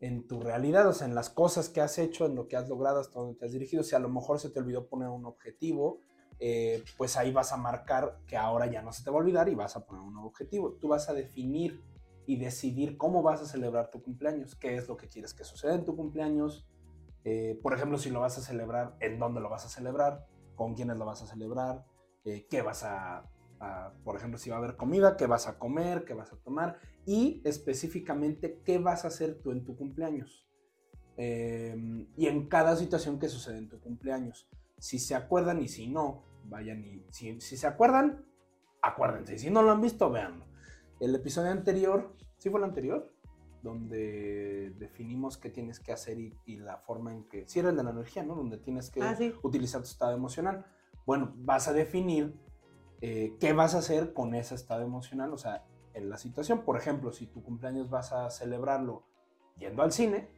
en 0.00 0.26
tu 0.26 0.40
realidad, 0.40 0.86
o 0.88 0.92
sea, 0.92 1.06
en 1.06 1.14
las 1.14 1.30
cosas 1.30 1.70
que 1.70 1.80
has 1.80 1.98
hecho, 1.98 2.26
en 2.26 2.34
lo 2.34 2.48
que 2.48 2.56
has 2.56 2.68
logrado, 2.68 3.00
hasta 3.00 3.18
donde 3.18 3.38
te 3.38 3.46
has 3.46 3.52
dirigido. 3.52 3.82
Si 3.82 3.96
a 3.96 3.98
lo 3.98 4.08
mejor 4.08 4.38
se 4.38 4.50
te 4.50 4.60
olvidó 4.60 4.88
poner 4.88 5.08
un 5.08 5.24
objetivo, 5.24 6.00
eh, 6.38 6.84
pues 6.96 7.16
ahí 7.16 7.32
vas 7.32 7.52
a 7.52 7.56
marcar 7.56 8.20
que 8.26 8.36
ahora 8.36 8.66
ya 8.66 8.82
no 8.82 8.92
se 8.92 9.02
te 9.02 9.10
va 9.10 9.16
a 9.16 9.20
olvidar 9.20 9.48
y 9.48 9.54
vas 9.54 9.74
a 9.74 9.86
poner 9.86 10.02
un 10.02 10.16
objetivo. 10.18 10.74
Tú 10.74 10.88
vas 10.88 11.08
a 11.08 11.14
definir 11.14 11.82
y 12.26 12.36
decidir 12.36 12.96
cómo 12.96 13.22
vas 13.22 13.40
a 13.40 13.46
celebrar 13.46 13.90
tu 13.90 14.02
cumpleaños, 14.02 14.54
qué 14.54 14.76
es 14.76 14.86
lo 14.86 14.96
que 14.96 15.08
quieres 15.08 15.34
que 15.34 15.44
suceda 15.44 15.74
en 15.74 15.84
tu 15.84 15.96
cumpleaños, 15.96 16.68
eh, 17.24 17.58
por 17.62 17.74
ejemplo, 17.74 17.98
si 17.98 18.10
lo 18.10 18.20
vas 18.20 18.38
a 18.38 18.42
celebrar, 18.42 18.96
en 19.00 19.18
dónde 19.18 19.40
lo 19.40 19.48
vas 19.50 19.64
a 19.66 19.68
celebrar, 19.68 20.26
con 20.54 20.74
quiénes 20.74 20.96
lo 20.96 21.04
vas 21.06 21.22
a 21.22 21.26
celebrar, 21.26 21.84
eh, 22.24 22.46
qué 22.48 22.62
vas 22.62 22.82
a, 22.84 23.24
a- 23.60 23.92
por 24.04 24.16
ejemplo, 24.16 24.38
si 24.38 24.50
va 24.50 24.56
a 24.56 24.58
haber 24.58 24.76
comida, 24.76 25.16
qué 25.16 25.26
vas 25.26 25.46
a 25.48 25.58
comer, 25.58 26.04
qué 26.04 26.14
vas 26.14 26.32
a 26.32 26.36
tomar 26.36 26.78
y 27.06 27.40
específicamente 27.44 28.60
qué 28.64 28.78
vas 28.78 29.04
a 29.04 29.08
hacer 29.08 29.40
tú 29.42 29.52
en 29.52 29.64
tu 29.64 29.76
cumpleaños. 29.76 30.46
Eh, 31.16 32.06
y 32.16 32.26
en 32.26 32.48
cada 32.48 32.76
situación 32.76 33.18
que 33.18 33.28
sucede 33.28 33.58
en 33.58 33.68
tu 33.68 33.80
cumpleaños. 33.80 34.48
Si 34.78 34.98
se 35.00 35.14
acuerdan 35.16 35.60
y 35.60 35.68
si 35.68 35.88
no, 35.88 36.22
vayan 36.44 36.84
y 36.84 37.04
si, 37.10 37.40
si 37.40 37.56
se 37.56 37.66
acuerdan, 37.66 38.24
acuérdense. 38.82 39.34
Y 39.34 39.38
si 39.38 39.50
no 39.50 39.62
lo 39.62 39.72
han 39.72 39.80
visto, 39.80 40.10
véanlo. 40.10 40.46
El 41.00 41.14
episodio 41.14 41.50
anterior, 41.50 42.14
¿sí 42.38 42.50
fue 42.50 42.60
el 42.60 42.64
anterior? 42.64 43.12
Donde 43.62 44.72
definimos 44.78 45.36
qué 45.38 45.50
tienes 45.50 45.80
que 45.80 45.92
hacer 45.92 46.18
y, 46.18 46.38
y 46.44 46.56
la 46.56 46.78
forma 46.78 47.12
en 47.12 47.24
que... 47.24 47.46
Si 47.48 47.58
era 47.58 47.70
el 47.70 47.76
de 47.76 47.84
la 47.84 47.90
energía, 47.90 48.22
¿no? 48.22 48.34
Donde 48.34 48.58
tienes 48.58 48.90
que 48.90 49.02
Ah, 49.02 49.14
sí. 49.16 49.32
utilizar 49.42 49.80
tu 49.82 49.88
estado 49.88 50.12
emocional. 50.12 50.64
Bueno, 51.06 51.32
vas 51.38 51.68
a 51.68 51.72
definir 51.72 52.38
eh, 53.00 53.36
qué 53.40 53.52
vas 53.52 53.74
a 53.74 53.78
hacer 53.78 54.12
con 54.12 54.34
ese 54.34 54.54
estado 54.54 54.82
emocional, 54.82 55.32
o 55.32 55.38
sea, 55.38 55.64
en 55.94 56.10
la 56.10 56.18
situación. 56.18 56.64
Por 56.64 56.76
ejemplo, 56.76 57.12
si 57.12 57.26
tu 57.26 57.42
cumpleaños 57.42 57.88
vas 57.88 58.12
a 58.12 58.30
celebrarlo 58.30 59.04
yendo 59.56 59.82
al 59.82 59.92
cine, 59.92 60.28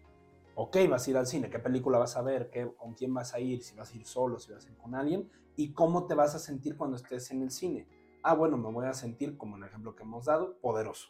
ok, 0.54 0.76
vas 0.88 1.06
a 1.06 1.10
ir 1.10 1.16
al 1.16 1.26
cine, 1.26 1.50
qué 1.50 1.58
película 1.58 1.98
vas 1.98 2.16
a 2.16 2.22
ver, 2.22 2.50
¿Qué, 2.50 2.70
con 2.76 2.94
quién 2.94 3.12
vas 3.14 3.34
a 3.34 3.40
ir, 3.40 3.62
si 3.62 3.74
vas 3.76 3.92
a 3.92 3.96
ir 3.96 4.06
solo, 4.06 4.38
si 4.38 4.52
vas 4.52 4.66
a 4.66 4.68
ir 4.68 4.76
con 4.76 4.94
alguien, 4.94 5.30
y 5.56 5.72
cómo 5.72 6.06
te 6.06 6.14
vas 6.14 6.34
a 6.34 6.38
sentir 6.38 6.76
cuando 6.76 6.96
estés 6.96 7.30
en 7.30 7.42
el 7.42 7.50
cine. 7.50 7.88
Ah, 8.22 8.34
bueno, 8.34 8.56
me 8.56 8.70
voy 8.70 8.86
a 8.86 8.92
sentir, 8.92 9.36
como 9.36 9.56
en 9.56 9.62
el 9.62 9.68
ejemplo 9.70 9.94
que 9.96 10.02
hemos 10.02 10.26
dado, 10.26 10.58
poderoso. 10.60 11.08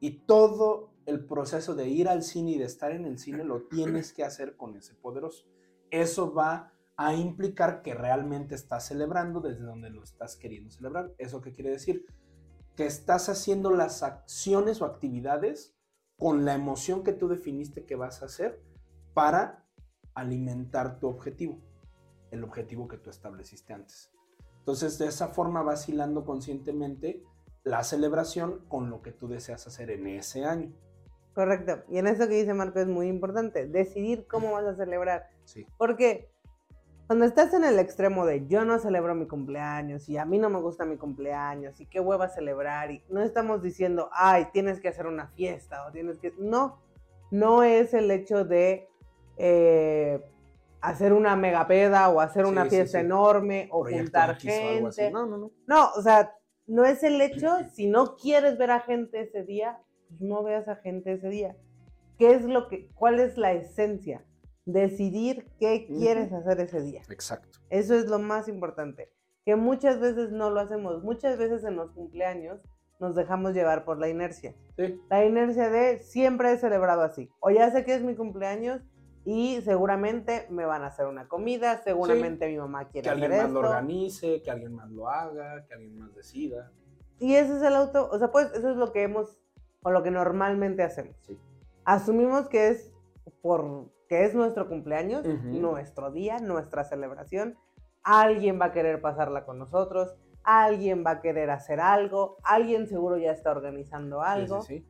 Y 0.00 0.22
todo 0.26 0.90
el 1.06 1.24
proceso 1.24 1.74
de 1.74 1.88
ir 1.88 2.08
al 2.08 2.22
cine 2.22 2.52
y 2.52 2.58
de 2.58 2.64
estar 2.64 2.92
en 2.92 3.04
el 3.04 3.18
cine 3.18 3.44
lo 3.44 3.62
tienes 3.62 4.12
que 4.12 4.24
hacer 4.24 4.56
con 4.56 4.76
ese 4.76 4.94
poderoso. 4.94 5.46
Eso 5.90 6.32
va 6.32 6.72
a 6.96 7.14
implicar 7.14 7.82
que 7.82 7.94
realmente 7.94 8.54
estás 8.54 8.86
celebrando 8.86 9.40
desde 9.40 9.64
donde 9.64 9.90
lo 9.90 10.02
estás 10.02 10.36
queriendo 10.36 10.70
celebrar. 10.70 11.12
¿Eso 11.18 11.40
qué 11.40 11.52
quiere 11.52 11.70
decir? 11.70 12.06
Que 12.76 12.86
estás 12.86 13.28
haciendo 13.28 13.70
las 13.70 14.02
acciones 14.02 14.80
o 14.80 14.84
actividades 14.84 15.74
con 16.18 16.44
la 16.44 16.54
emoción 16.54 17.02
que 17.02 17.14
tú 17.14 17.28
definiste 17.28 17.86
que 17.86 17.96
vas 17.96 18.22
a 18.22 18.26
hacer 18.26 18.62
para 19.14 19.66
alimentar 20.14 20.98
tu 20.98 21.08
objetivo, 21.08 21.58
el 22.30 22.44
objetivo 22.44 22.86
que 22.86 22.98
tú 22.98 23.10
estableciste 23.10 23.72
antes. 23.72 24.10
Entonces, 24.58 24.98
de 24.98 25.06
esa 25.06 25.28
forma 25.28 25.62
vas 25.62 25.88
hilando 25.88 26.24
conscientemente 26.24 27.24
la 27.64 27.82
celebración 27.84 28.64
con 28.68 28.90
lo 28.90 29.02
que 29.02 29.12
tú 29.12 29.28
deseas 29.28 29.66
hacer 29.66 29.90
en 29.90 30.06
ese 30.06 30.44
año. 30.44 30.72
Correcto. 31.34 31.82
Y 31.88 31.98
en 31.98 32.06
eso 32.06 32.26
que 32.28 32.34
dice 32.34 32.54
Marco 32.54 32.80
es 32.80 32.86
muy 32.88 33.06
importante, 33.08 33.66
decidir 33.66 34.26
cómo 34.26 34.52
vas 34.52 34.64
a 34.64 34.74
celebrar. 34.76 35.28
Sí. 35.44 35.66
Porque 35.78 36.28
cuando 37.06 37.24
estás 37.24 37.52
en 37.54 37.64
el 37.64 37.78
extremo 37.78 38.24
de 38.26 38.46
yo 38.46 38.64
no 38.64 38.78
celebro 38.78 39.14
mi 39.14 39.26
cumpleaños 39.26 40.08
y 40.08 40.16
a 40.16 40.24
mí 40.24 40.38
no 40.38 40.48
me 40.50 40.60
gusta 40.60 40.84
mi 40.84 40.96
cumpleaños 40.96 41.80
y 41.80 41.86
qué 41.86 42.00
hueva 42.00 42.28
celebrar 42.28 42.90
y 42.90 43.02
no 43.08 43.22
estamos 43.22 43.62
diciendo, 43.62 44.10
ay, 44.12 44.48
tienes 44.52 44.80
que 44.80 44.88
hacer 44.88 45.06
una 45.06 45.28
fiesta 45.28 45.86
o 45.86 45.92
tienes 45.92 46.18
que... 46.18 46.32
No, 46.38 46.80
no 47.30 47.62
es 47.62 47.94
el 47.94 48.10
hecho 48.10 48.44
de 48.44 48.88
eh, 49.36 50.24
hacer 50.80 51.12
una 51.12 51.36
megapeda 51.36 52.08
o 52.08 52.20
hacer 52.20 52.44
una 52.46 52.64
Sí, 52.64 52.70
fiesta 52.70 52.98
sí. 53.00 53.04
enorme 53.04 53.68
o 53.72 53.84
juntar 53.84 54.30
X 54.32 54.50
o 54.50 54.68
algo 54.68 54.88
así. 54.88 55.00
gente. 55.02 55.12
No, 55.14 55.26
no, 55.26 55.36
no. 55.38 55.50
No, 55.66 55.90
o 55.96 56.02
sea, 56.02 56.34
no 56.70 56.84
es 56.84 57.02
el 57.02 57.20
hecho, 57.20 57.48
si 57.72 57.88
no 57.88 58.16
quieres 58.16 58.56
ver 58.56 58.70
a 58.70 58.80
gente 58.80 59.20
ese 59.20 59.42
día, 59.42 59.80
pues 60.08 60.20
no 60.20 60.44
veas 60.44 60.68
a 60.68 60.76
gente 60.76 61.12
ese 61.12 61.28
día. 61.28 61.56
¿Qué 62.16 62.32
es 62.32 62.44
lo 62.44 62.68
que, 62.68 62.88
cuál 62.94 63.18
es 63.18 63.36
la 63.36 63.52
esencia? 63.52 64.24
Decidir 64.66 65.48
qué 65.58 65.86
quieres 65.88 66.32
hacer 66.32 66.60
ese 66.60 66.80
día. 66.80 67.02
Exacto. 67.10 67.58
Eso 67.70 67.96
es 67.96 68.06
lo 68.06 68.20
más 68.20 68.46
importante, 68.46 69.10
que 69.44 69.56
muchas 69.56 69.98
veces 69.98 70.30
no 70.30 70.50
lo 70.50 70.60
hacemos. 70.60 71.02
Muchas 71.02 71.38
veces 71.38 71.64
en 71.64 71.74
los 71.74 71.90
cumpleaños 71.90 72.60
nos 73.00 73.16
dejamos 73.16 73.52
llevar 73.52 73.84
por 73.84 73.98
la 73.98 74.08
inercia. 74.08 74.54
Sí. 74.76 75.00
La 75.10 75.24
inercia 75.24 75.70
de 75.70 75.98
siempre 75.98 76.52
he 76.52 76.58
celebrado 76.58 77.02
así. 77.02 77.30
O 77.40 77.50
ya 77.50 77.68
sé 77.72 77.84
que 77.84 77.94
es 77.94 78.02
mi 78.02 78.14
cumpleaños 78.14 78.80
y 79.24 79.60
seguramente 79.62 80.46
me 80.50 80.64
van 80.64 80.82
a 80.82 80.86
hacer 80.86 81.06
una 81.06 81.28
comida, 81.28 81.82
seguramente 81.82 82.48
mi 82.48 82.56
mamá 82.56 82.88
quiere 82.88 83.04
Que 83.04 83.10
alguien 83.10 83.30
más 83.30 83.50
lo 83.50 83.60
organice, 83.60 84.42
que 84.42 84.50
alguien 84.50 84.74
más 84.74 84.90
lo 84.90 85.08
haga, 85.08 85.64
que 85.66 85.74
alguien 85.74 85.98
más 85.98 86.14
decida. 86.14 86.70
Y 87.18 87.34
ese 87.34 87.56
es 87.56 87.62
el 87.62 87.74
auto, 87.74 88.08
o 88.10 88.18
sea, 88.18 88.30
pues 88.32 88.50
eso 88.54 88.70
es 88.70 88.76
lo 88.76 88.92
que 88.92 89.02
hemos, 89.02 89.38
o 89.82 89.90
lo 89.90 90.02
que 90.02 90.10
normalmente 90.10 90.82
hacemos. 90.82 91.16
Sí. 91.20 91.38
Asumimos 91.84 92.48
que 92.48 92.68
es 92.68 92.92
por 93.42 93.90
que 94.10 94.24
es 94.24 94.34
nuestro 94.34 94.68
cumpleaños, 94.68 95.24
nuestro 95.24 96.10
día, 96.10 96.38
nuestra 96.38 96.82
celebración. 96.82 97.56
Alguien 98.02 98.60
va 98.60 98.66
a 98.66 98.72
querer 98.72 99.00
pasarla 99.00 99.44
con 99.44 99.56
nosotros, 99.60 100.16
alguien 100.42 101.04
va 101.06 101.12
a 101.12 101.20
querer 101.20 101.48
hacer 101.50 101.78
algo, 101.78 102.38
alguien 102.42 102.88
seguro 102.88 103.18
ya 103.18 103.30
está 103.30 103.52
organizando 103.52 104.20
algo. 104.20 104.62
Sí, 104.62 104.80
sí. 104.80 104.86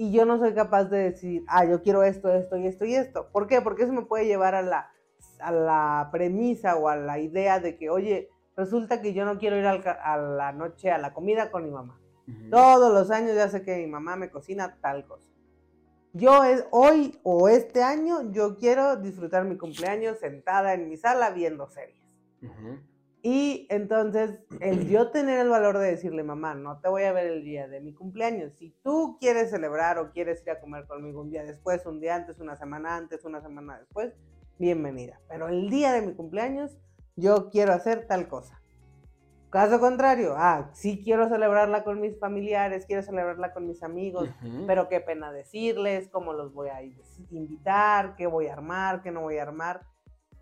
Y 0.00 0.12
yo 0.12 0.24
no 0.24 0.38
soy 0.38 0.54
capaz 0.54 0.84
de 0.84 1.10
decir, 1.10 1.44
ah, 1.46 1.66
yo 1.66 1.82
quiero 1.82 2.02
esto, 2.02 2.32
esto 2.32 2.56
y 2.56 2.66
esto 2.66 2.86
y 2.86 2.94
esto. 2.94 3.28
¿Por 3.32 3.46
qué? 3.46 3.60
Porque 3.60 3.82
eso 3.82 3.92
me 3.92 4.06
puede 4.06 4.24
llevar 4.24 4.54
a 4.54 4.62
la, 4.62 4.90
a 5.40 5.52
la 5.52 6.08
premisa 6.10 6.76
o 6.76 6.88
a 6.88 6.96
la 6.96 7.18
idea 7.18 7.60
de 7.60 7.76
que, 7.76 7.90
oye, 7.90 8.30
resulta 8.56 9.02
que 9.02 9.12
yo 9.12 9.26
no 9.26 9.38
quiero 9.38 9.58
ir 9.58 9.66
al 9.66 9.82
a 9.86 10.16
la 10.16 10.52
noche 10.52 10.90
a 10.90 10.96
la 10.96 11.12
comida 11.12 11.50
con 11.50 11.64
mi 11.64 11.70
mamá. 11.70 12.00
Ujú. 12.26 12.48
Todos 12.48 12.94
los 12.94 13.10
años 13.10 13.34
ya 13.34 13.50
sé 13.50 13.62
que 13.62 13.76
mi 13.76 13.88
mamá 13.88 14.16
me 14.16 14.30
cocina 14.30 14.78
tal 14.80 15.04
cosa. 15.04 15.28
Yo 16.14 16.44
es, 16.44 16.64
hoy 16.70 17.20
o 17.22 17.50
este 17.50 17.82
año 17.82 18.32
yo 18.32 18.56
quiero 18.56 18.96
disfrutar 18.96 19.44
mi 19.44 19.58
cumpleaños 19.58 20.18
sentada 20.18 20.72
en 20.72 20.88
mi 20.88 20.96
sala 20.96 21.28
viendo 21.28 21.68
series. 21.68 22.00
Ujú. 22.42 22.78
Y 23.22 23.66
entonces 23.68 24.38
el 24.60 24.88
yo 24.88 25.10
tener 25.10 25.40
el 25.40 25.48
valor 25.48 25.78
de 25.78 25.90
decirle, 25.90 26.22
mamá, 26.22 26.54
no 26.54 26.80
te 26.80 26.88
voy 26.88 27.02
a 27.02 27.12
ver 27.12 27.26
el 27.26 27.44
día 27.44 27.68
de 27.68 27.80
mi 27.80 27.92
cumpleaños. 27.92 28.54
Si 28.58 28.70
tú 28.82 29.18
quieres 29.20 29.50
celebrar 29.50 29.98
o 29.98 30.10
quieres 30.10 30.42
ir 30.42 30.50
a 30.52 30.60
comer 30.60 30.86
conmigo 30.86 31.20
un 31.20 31.30
día 31.30 31.44
después, 31.44 31.84
un 31.84 32.00
día 32.00 32.14
antes, 32.14 32.40
una 32.40 32.56
semana 32.56 32.96
antes, 32.96 33.24
una 33.24 33.42
semana 33.42 33.78
después, 33.78 34.14
bienvenida. 34.58 35.20
Pero 35.28 35.48
el 35.48 35.68
día 35.68 35.92
de 35.92 36.02
mi 36.02 36.14
cumpleaños 36.14 36.78
yo 37.16 37.50
quiero 37.50 37.74
hacer 37.74 38.06
tal 38.06 38.26
cosa. 38.26 38.60
Caso 39.50 39.80
contrario, 39.80 40.34
ah, 40.36 40.70
sí 40.72 41.02
quiero 41.02 41.28
celebrarla 41.28 41.82
con 41.82 42.00
mis 42.00 42.18
familiares, 42.20 42.86
quiero 42.86 43.02
celebrarla 43.02 43.52
con 43.52 43.66
mis 43.66 43.82
amigos, 43.82 44.28
pero 44.68 44.88
qué 44.88 45.00
pena 45.00 45.32
decirles, 45.32 46.08
cómo 46.08 46.32
los 46.32 46.54
voy 46.54 46.68
a 46.68 46.80
invitar, 47.30 48.14
qué 48.14 48.28
voy 48.28 48.46
a 48.46 48.52
armar, 48.52 49.02
qué 49.02 49.10
no 49.10 49.22
voy 49.22 49.38
a 49.38 49.42
armar. 49.42 49.82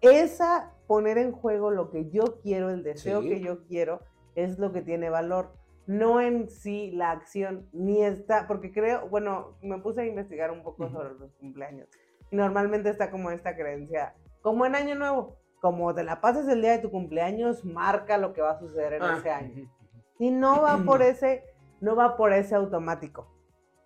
Esa 0.02 0.75
poner 0.88 1.18
en 1.18 1.30
juego 1.30 1.71
lo 1.71 1.90
que 1.90 2.11
yo 2.11 2.40
quiero, 2.42 2.71
el 2.71 2.83
deseo 2.83 3.23
Sí. 3.23 3.28
que 3.28 3.40
yo 3.40 3.64
quiero, 3.66 4.00
es 4.35 4.59
lo 4.59 4.73
que 4.73 4.83
tiene 4.83 5.11
valor. 5.11 5.52
No 5.87 6.21
en 6.21 6.50
sí 6.50 6.90
la 6.90 7.12
acción, 7.12 7.68
ni 7.73 8.02
está, 8.02 8.47
porque 8.49 8.73
creo, 8.73 9.09
bueno, 9.09 9.57
me 9.62 9.78
puse 9.78 10.00
a 10.00 10.07
investigar 10.07 10.50
un 10.50 10.62
poco 10.64 10.88
sobre 10.90 11.14
los 11.14 11.33
cumpleaños. 11.35 11.88
Y 12.30 12.37
normalmente 12.37 12.90
está 12.90 13.11
como 13.11 13.30
esta 13.30 13.54
creencia, 13.54 14.14
como 14.42 14.66
en 14.66 14.75
Año 14.75 14.97
Nuevo, 14.97 15.37
como 15.61 15.95
te 15.95 16.04
la 16.04 16.21
pases 16.21 16.47
el 16.49 16.61
día 16.62 16.73
de 16.73 16.78
tu 16.78 16.90
cumpleaños, 16.90 17.64
marca 17.64 18.18
lo 18.18 18.33
que 18.33 18.42
va 18.42 18.50
a 18.52 18.59
suceder 18.59 18.95
en 18.95 19.02
Ah, 19.02 19.16
ese 19.18 19.30
año. 19.30 19.71
Y 20.18 20.30
no 20.30 20.61
va 20.62 20.78
por 20.87 21.02
ese, 21.02 21.45
no 21.80 21.97
va 21.97 22.16
por 22.16 22.33
ese 22.33 22.54
automático. 22.54 23.26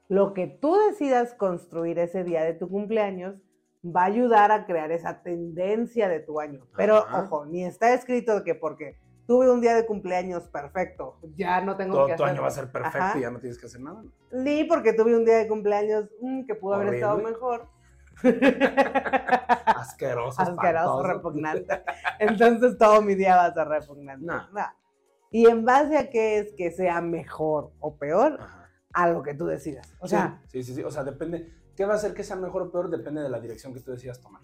Lo 0.09 0.35
que 0.35 0.47
tú 0.47 0.77
decidas 0.89 1.35
construir 1.35 1.99
ese 1.99 2.25
día 2.25 2.43
de 2.45 2.55
tu 2.55 2.69
cumpleaños 2.69 3.37
va 3.85 4.03
a 4.03 4.07
ayudar 4.07 4.53
a 4.53 4.65
crear 4.65 4.93
esa 4.93 5.23
tendencia 5.23 6.09
de 6.09 6.21
tu 6.21 6.41
año. 6.41 6.67
Pero 6.77 6.99
Ajá. 6.99 7.23
ojo, 7.25 7.47
ni 7.47 7.65
está 7.65 7.93
escrito 7.95 8.45
que 8.45 8.55
porque 8.55 8.99
tuve 9.27 9.51
un 9.51 9.61
día 9.61 9.75
de 9.75 9.87
cumpleaños 9.87 10.49
perfecto, 10.49 11.19
ya 11.37 11.61
no 11.61 11.77
tengo 11.77 11.95
Todo 11.95 12.07
que 12.07 12.15
tu 12.15 12.23
hacer. 12.25 12.35
año 12.35 12.43
va 12.43 12.49
a 12.49 12.53
ser 12.53 12.71
perfecto 12.71 12.99
Ajá. 12.99 13.19
y 13.19 13.23
ya 13.23 13.31
no 13.31 13.39
tienes 13.41 13.59
que 13.59 13.67
hacer 13.67 13.81
nada. 13.81 14.03
Ni 14.33 14.65
porque 14.65 14.93
tuve 14.93 15.17
un 15.17 15.25
día 15.25 15.39
de 15.39 15.49
cumpleaños 15.49 16.09
mm, 16.21 16.45
que 16.47 16.55
pudo 16.55 16.75
haber 16.75 16.95
estado 16.95 17.15
Horrible. 17.15 17.33
mejor. 17.33 17.69
Asqueroso. 19.77 20.41
Asqueroso, 20.41 21.03
repugnante. 21.03 21.83
Entonces 22.19 22.77
todo 22.79 23.03
mi 23.03 23.15
día 23.15 23.37
va 23.37 23.47
a 23.47 23.55
ser 23.55 23.69
repugnante. 23.69 24.25
No. 24.27 24.49
No. 24.53 24.65
Y 25.31 25.47
en 25.49 25.65
base 25.65 25.97
a 25.97 26.11
qué 26.11 26.39
es 26.39 26.53
que 26.53 26.71
sea 26.71 27.01
mejor 27.01 27.73
o 27.81 27.97
peor, 27.97 28.37
Ajá. 28.39 28.69
a 28.93 29.09
lo 29.09 29.23
que 29.23 29.35
tú 29.35 29.47
decidas. 29.47 29.95
O 29.99 30.07
sea, 30.07 30.43
sí, 30.47 30.63
sí, 30.63 30.75
sí. 30.75 30.83
O 30.83 30.91
sea, 30.91 31.05
depende. 31.05 31.51
¿Qué 31.77 31.85
va 31.85 31.95
a 31.95 31.97
hacer 31.97 32.15
que 32.15 32.25
sea 32.25 32.37
mejor 32.37 32.63
o 32.63 32.71
peor? 32.71 32.91
Depende 32.91 33.23
de 33.23 33.29
la 33.29 33.41
dirección 33.41 33.73
que 33.73 33.81
tú 33.81 33.91
decidas 33.93 34.21
tomar. 34.21 34.43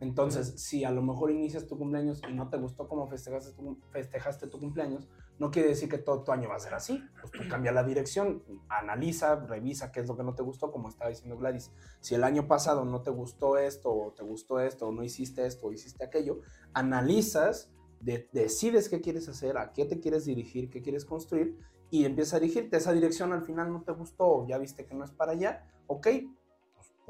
Entonces, 0.00 0.54
si 0.56 0.82
a 0.82 0.90
lo 0.90 1.00
mejor 1.00 1.30
inicias 1.30 1.68
tu 1.68 1.78
cumpleaños 1.78 2.20
y 2.28 2.34
no 2.34 2.48
te 2.48 2.56
gustó 2.56 2.88
cómo 2.88 3.06
festejaste 3.06 3.52
tu, 3.52 3.78
festejaste 3.92 4.48
tu 4.48 4.58
cumpleaños, 4.58 5.08
no 5.38 5.52
quiere 5.52 5.68
decir 5.68 5.88
que 5.88 5.98
todo 5.98 6.24
tu 6.24 6.32
año 6.32 6.48
va 6.48 6.56
a 6.56 6.58
ser 6.58 6.74
así. 6.74 7.00
Pues 7.20 7.30
tú 7.30 7.48
cambia 7.48 7.70
la 7.70 7.84
dirección, 7.84 8.42
analiza, 8.68 9.36
revisa 9.36 9.92
qué 9.92 10.00
es 10.00 10.08
lo 10.08 10.16
que 10.16 10.24
no 10.24 10.34
te 10.34 10.42
gustó, 10.42 10.72
como 10.72 10.88
estaba 10.88 11.08
diciendo 11.08 11.36
Gladys. 11.36 11.70
Si 12.00 12.16
el 12.16 12.24
año 12.24 12.48
pasado 12.48 12.84
no 12.84 13.02
te 13.02 13.10
gustó 13.10 13.58
esto, 13.58 13.92
o 13.94 14.12
te 14.12 14.24
gustó 14.24 14.58
esto, 14.58 14.88
o 14.88 14.92
no 14.92 15.04
hiciste 15.04 15.46
esto, 15.46 15.68
o 15.68 15.72
hiciste 15.72 16.04
aquello, 16.04 16.40
analizas, 16.74 17.70
de- 18.00 18.28
decides 18.32 18.88
qué 18.88 19.00
quieres 19.00 19.28
hacer, 19.28 19.56
a 19.56 19.72
qué 19.72 19.84
te 19.84 20.00
quieres 20.00 20.24
dirigir, 20.24 20.68
qué 20.68 20.82
quieres 20.82 21.04
construir, 21.04 21.56
y 21.90 22.06
empieza 22.06 22.38
a 22.38 22.40
dirigirte. 22.40 22.76
Esa 22.76 22.92
dirección 22.92 23.32
al 23.32 23.42
final 23.42 23.72
no 23.72 23.82
te 23.82 23.92
gustó, 23.92 24.26
o 24.26 24.46
ya 24.48 24.58
viste 24.58 24.84
que 24.84 24.94
no 24.96 25.04
es 25.04 25.12
para 25.12 25.32
allá, 25.32 25.64
ok, 25.86 26.08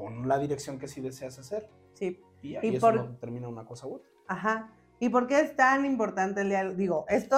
pon 0.03 0.27
la 0.27 0.37
dirección 0.39 0.77
que 0.79 0.87
sí 0.87 1.01
deseas 1.01 1.37
hacer. 1.39 1.69
sí. 1.93 2.19
Y, 2.41 2.51
ya, 2.51 2.59
Y 2.65 2.75
eso 2.75 2.87
por- 2.87 2.95
no 2.95 3.07
determina 3.07 3.47
una 3.47 3.65
cosa 3.65 3.87
u 3.87 3.95
otra. 3.95 4.09
Ajá. 4.27 4.69
¿Y 4.99 5.07
por 5.07 5.27
qué 5.27 5.39
es 5.39 5.55
tan 5.55 5.85
importante 5.85 6.41
el 6.41 6.49
día? 6.49 6.65
Digo, 6.69 7.05
esto 7.07 7.37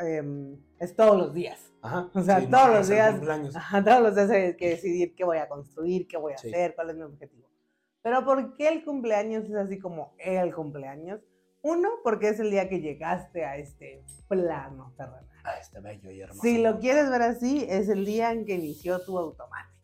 em, 0.00 0.56
es 0.80 0.96
todos 0.96 1.16
los 1.16 1.32
días. 1.32 1.72
Ajá. 1.80 2.10
O 2.12 2.22
sea, 2.22 2.40
sí, 2.40 2.46
no 2.46 2.58
todos 2.58 2.70
vas 2.70 2.88
los 2.88 2.88
días-. 2.88 3.56
Ajá, 3.56 3.84
todos 3.84 4.02
los 4.02 4.14
días 4.16 4.30
hay 4.30 4.56
que 4.56 4.70
decidir 4.70 5.14
qué 5.14 5.22
voy 5.24 5.38
a 5.38 5.48
construir, 5.48 6.08
qué 6.08 6.16
voy 6.16 6.32
a 6.32 6.38
Sí. 6.38 6.48
hacer, 6.48 6.74
cuál 6.74 6.90
es 6.90 6.96
mi 6.96 7.02
objetivo. 7.02 7.48
Pero 8.02 8.24
¿por 8.24 8.54
qué 8.54 8.66
el 8.68 8.84
cumpleaños 8.84 9.44
es 9.44 9.54
así 9.54 9.78
como 9.78 10.14
el 10.18 10.52
cumpleaños? 10.52 11.20
Uno, 11.62 11.88
porque 12.02 12.30
es 12.30 12.40
el 12.40 12.50
día 12.50 12.68
que 12.68 12.80
llegaste 12.80 13.44
a 13.44 13.56
este 13.58 14.02
plano 14.26 14.92
terrenal. 14.96 15.28
Ah, 15.44 15.54
este 15.60 15.78
bello 15.80 16.10
y 16.10 16.20
hermoso. 16.20 16.40
Si 16.42 16.58
lo 16.60 16.80
quieres 16.80 17.08
ver 17.10 17.22
así, 17.22 17.64
es 17.68 17.88
el 17.88 18.04
día 18.04 18.32
en 18.32 18.44
que 18.44 18.54
inició 18.54 19.04
tu 19.04 19.16
automático. 19.18 19.81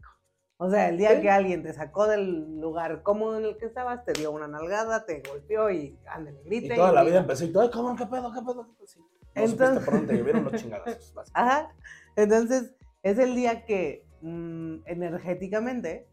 O 0.60 0.68
sea, 0.70 0.88
el 0.88 0.98
día 0.98 1.14
Sí. 1.16 1.22
que 1.22 1.30
alguien 1.30 1.62
te 1.62 1.72
sacó 1.72 2.06
del 2.08 2.60
lugar 2.60 3.02
cómodo 3.04 3.38
en 3.38 3.44
el 3.44 3.56
que 3.56 3.66
estabas, 3.66 4.04
te 4.04 4.12
dio 4.12 4.32
una 4.32 4.48
nalgada, 4.48 5.06
te 5.06 5.22
golpeó 5.28 5.70
y 5.70 5.96
ándale, 6.06 6.40
Y 6.44 6.48
grita. 6.60 6.74
toda 6.74 6.92
la 6.92 7.04
vida 7.04 7.18
empezó 7.20 7.44
y 7.44 7.52
todo, 7.52 7.62
ay, 7.62 7.70
cabrón, 7.70 7.96
qué 7.96 8.06
pedo, 8.06 8.32
qué 8.32 8.40
pedo, 8.40 8.66
qué 8.66 8.72
pedo. 8.74 8.86
Sí. 8.86 8.98
No 9.36 9.42
Entonces- 9.44 9.84
por 9.84 9.94
dónde 9.94 10.22
vieron 10.22 10.44
los 10.44 10.52
chingadazos. 10.62 11.30
Ajá. 11.32 11.72
Entonces, 12.16 12.74
es 13.04 13.18
el 13.18 13.34
día 13.36 13.64
que 13.64 14.04
mm, 14.20 14.78
energéticamente 14.86 16.08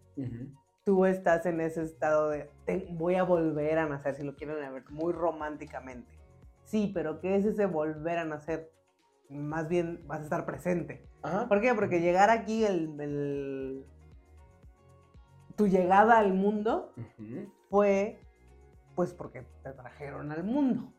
tú 0.84 1.06
estás 1.08 1.46
en 1.48 1.60
ese 1.60 1.82
estado 1.82 2.30
de 2.30 2.52
"Te- 2.66 2.88
voy 2.92 3.16
a 3.16 3.24
volver 3.24 3.80
a 3.80 3.88
nacer, 3.88 4.14
si 4.16 4.22
lo 4.24 4.36
quieren 4.36 4.58
ver 4.58 4.84
muy 4.92 5.12
románticamente. 5.12 6.20
Sí, 6.66 6.92
pero 6.94 7.20
¿qué 7.20 7.36
es 7.36 7.46
ese 7.46 7.66
volver 7.66 8.20
a 8.20 8.26
nacer? 8.26 8.72
Más 9.28 9.68
bien 9.68 10.04
vas 10.06 10.20
a 10.20 10.24
estar 10.24 10.46
presente. 10.46 11.08
Ajá. 11.24 11.48
¿Por 11.48 11.62
qué? 11.62 11.74
Porque 11.74 12.00
llegar 12.00 12.30
aquí, 12.30 12.64
el, 12.64 12.94
el- 13.02 13.86
tu 15.56 15.68
llegada 15.68 16.18
al 16.18 16.34
mundo 16.34 16.94
fue 17.70 18.20
pues 18.96 19.14
porque 19.14 19.46
te 19.64 19.72
trajeron 19.74 20.32
al 20.32 20.44
mundo. 20.44 20.94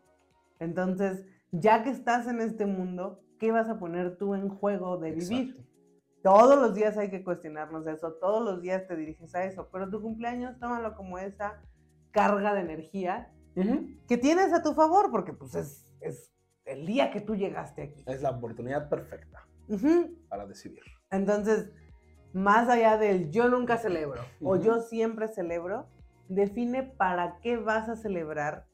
Entonces, 0.58 1.26
ya 1.50 1.82
que 1.82 1.90
estás 1.90 2.26
en 2.26 2.40
este 2.40 2.66
mundo, 2.66 3.22
¿qué 3.38 3.52
vas 3.52 3.68
a 3.68 3.78
poner 3.78 4.16
tú 4.16 4.34
en 4.34 4.48
juego 4.48 4.98
de 4.98 5.12
vivir? 5.12 5.50
Exacto. 5.50 5.66
Todos 6.22 6.60
los 6.60 6.74
días 6.74 6.98
hay 6.98 7.08
que 7.08 7.22
cuestionarnos 7.22 7.86
eso, 7.86 8.14
todos 8.14 8.44
los 8.44 8.60
días 8.60 8.86
te 8.88 8.96
diriges 8.96 9.34
a 9.34 9.44
eso, 9.44 9.68
pero 9.70 9.88
tu 9.88 10.02
cumpleaños 10.02 10.58
tómalo 10.58 10.96
como 10.96 11.18
esa 11.18 11.62
carga 12.10 12.52
de 12.52 12.62
energía 12.62 13.32
que 14.08 14.18
tienes 14.18 14.52
a 14.52 14.62
tu 14.62 14.74
favor, 14.74 15.10
porque 15.10 15.32
pues 15.32 15.54
es, 15.54 15.90
es 16.00 16.34
el 16.64 16.84
día 16.84 17.10
que 17.10 17.20
tú 17.20 17.36
llegaste 17.36 17.82
aquí. 17.82 18.04
Es 18.06 18.22
la 18.22 18.30
oportunidad 18.30 18.88
perfecta 18.88 19.46
para 20.28 20.46
decidir. 20.46 20.82
Entonces, 21.10 21.70
más 22.32 22.68
allá 22.68 22.98
del 22.98 23.30
yo 23.30 23.48
nunca 23.48 23.78
celebro 23.78 24.22
o 24.42 24.56
yo 24.56 24.80
siempre 24.80 25.28
celebro, 25.28 25.86
define 26.28 26.82
para 26.82 27.38
qué 27.40 27.56
vas 27.56 27.88
a 27.88 27.96
celebrar 27.96 28.66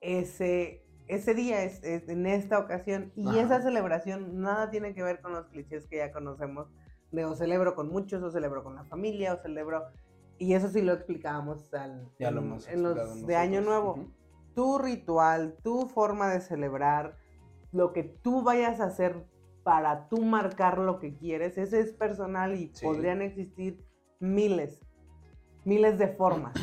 ese, 0.00 0.84
ese 1.06 1.34
día, 1.34 1.62
es- 1.64 1.82
es- 1.84 2.08
en 2.08 2.26
esta 2.26 2.58
ocasión. 2.58 3.12
Y 3.16 3.26
Ajá. 3.28 3.40
esa 3.42 3.62
celebración 3.62 4.40
nada 4.40 4.70
tiene 4.70 4.94
que 4.94 5.02
ver 5.02 5.20
con 5.20 5.32
los 5.32 5.46
clichés 5.48 5.86
que 5.86 5.98
ya 5.98 6.12
conocemos 6.12 6.68
de 7.12 7.24
o 7.24 7.34
celebro 7.34 7.74
con 7.74 7.88
muchos, 7.88 8.22
o 8.22 8.30
celebro 8.30 8.62
con 8.62 8.74
la 8.74 8.84
familia, 8.84 9.34
o 9.34 9.38
celebro... 9.38 9.84
Y 10.40 10.54
eso 10.54 10.68
sí 10.68 10.82
lo 10.82 10.92
explicábamos 10.92 11.72
al- 11.74 12.08
Ya 12.18 12.30
lo 12.30 12.40
en, 12.40 12.46
hemos 12.46 12.68
en 12.68 12.82
los 12.82 12.96
explicado 12.96 13.26
de 13.26 13.36
Año. 13.36 13.60
Nuevo 13.60 14.08
tu 14.54 14.78
ritual, 14.78 15.56
tu 15.62 15.86
forma 15.88 16.28
de 16.30 16.40
celebrar, 16.40 17.16
lo 17.72 17.92
que 17.92 18.02
tú 18.04 18.42
vayas 18.42 18.80
a 18.80 18.84
hacer 18.84 19.24
para 19.68 20.08
tú 20.08 20.22
marcar 20.22 20.78
lo 20.78 20.98
que 20.98 21.14
quieres, 21.14 21.58
ese 21.58 21.80
es 21.80 21.92
personal 21.92 22.54
y 22.54 22.70
Sí. 22.72 22.86
podrían 22.86 23.20
existir 23.20 23.84
miles, 24.18 24.80
miles 25.66 25.98
de 25.98 26.08
formas. 26.08 26.54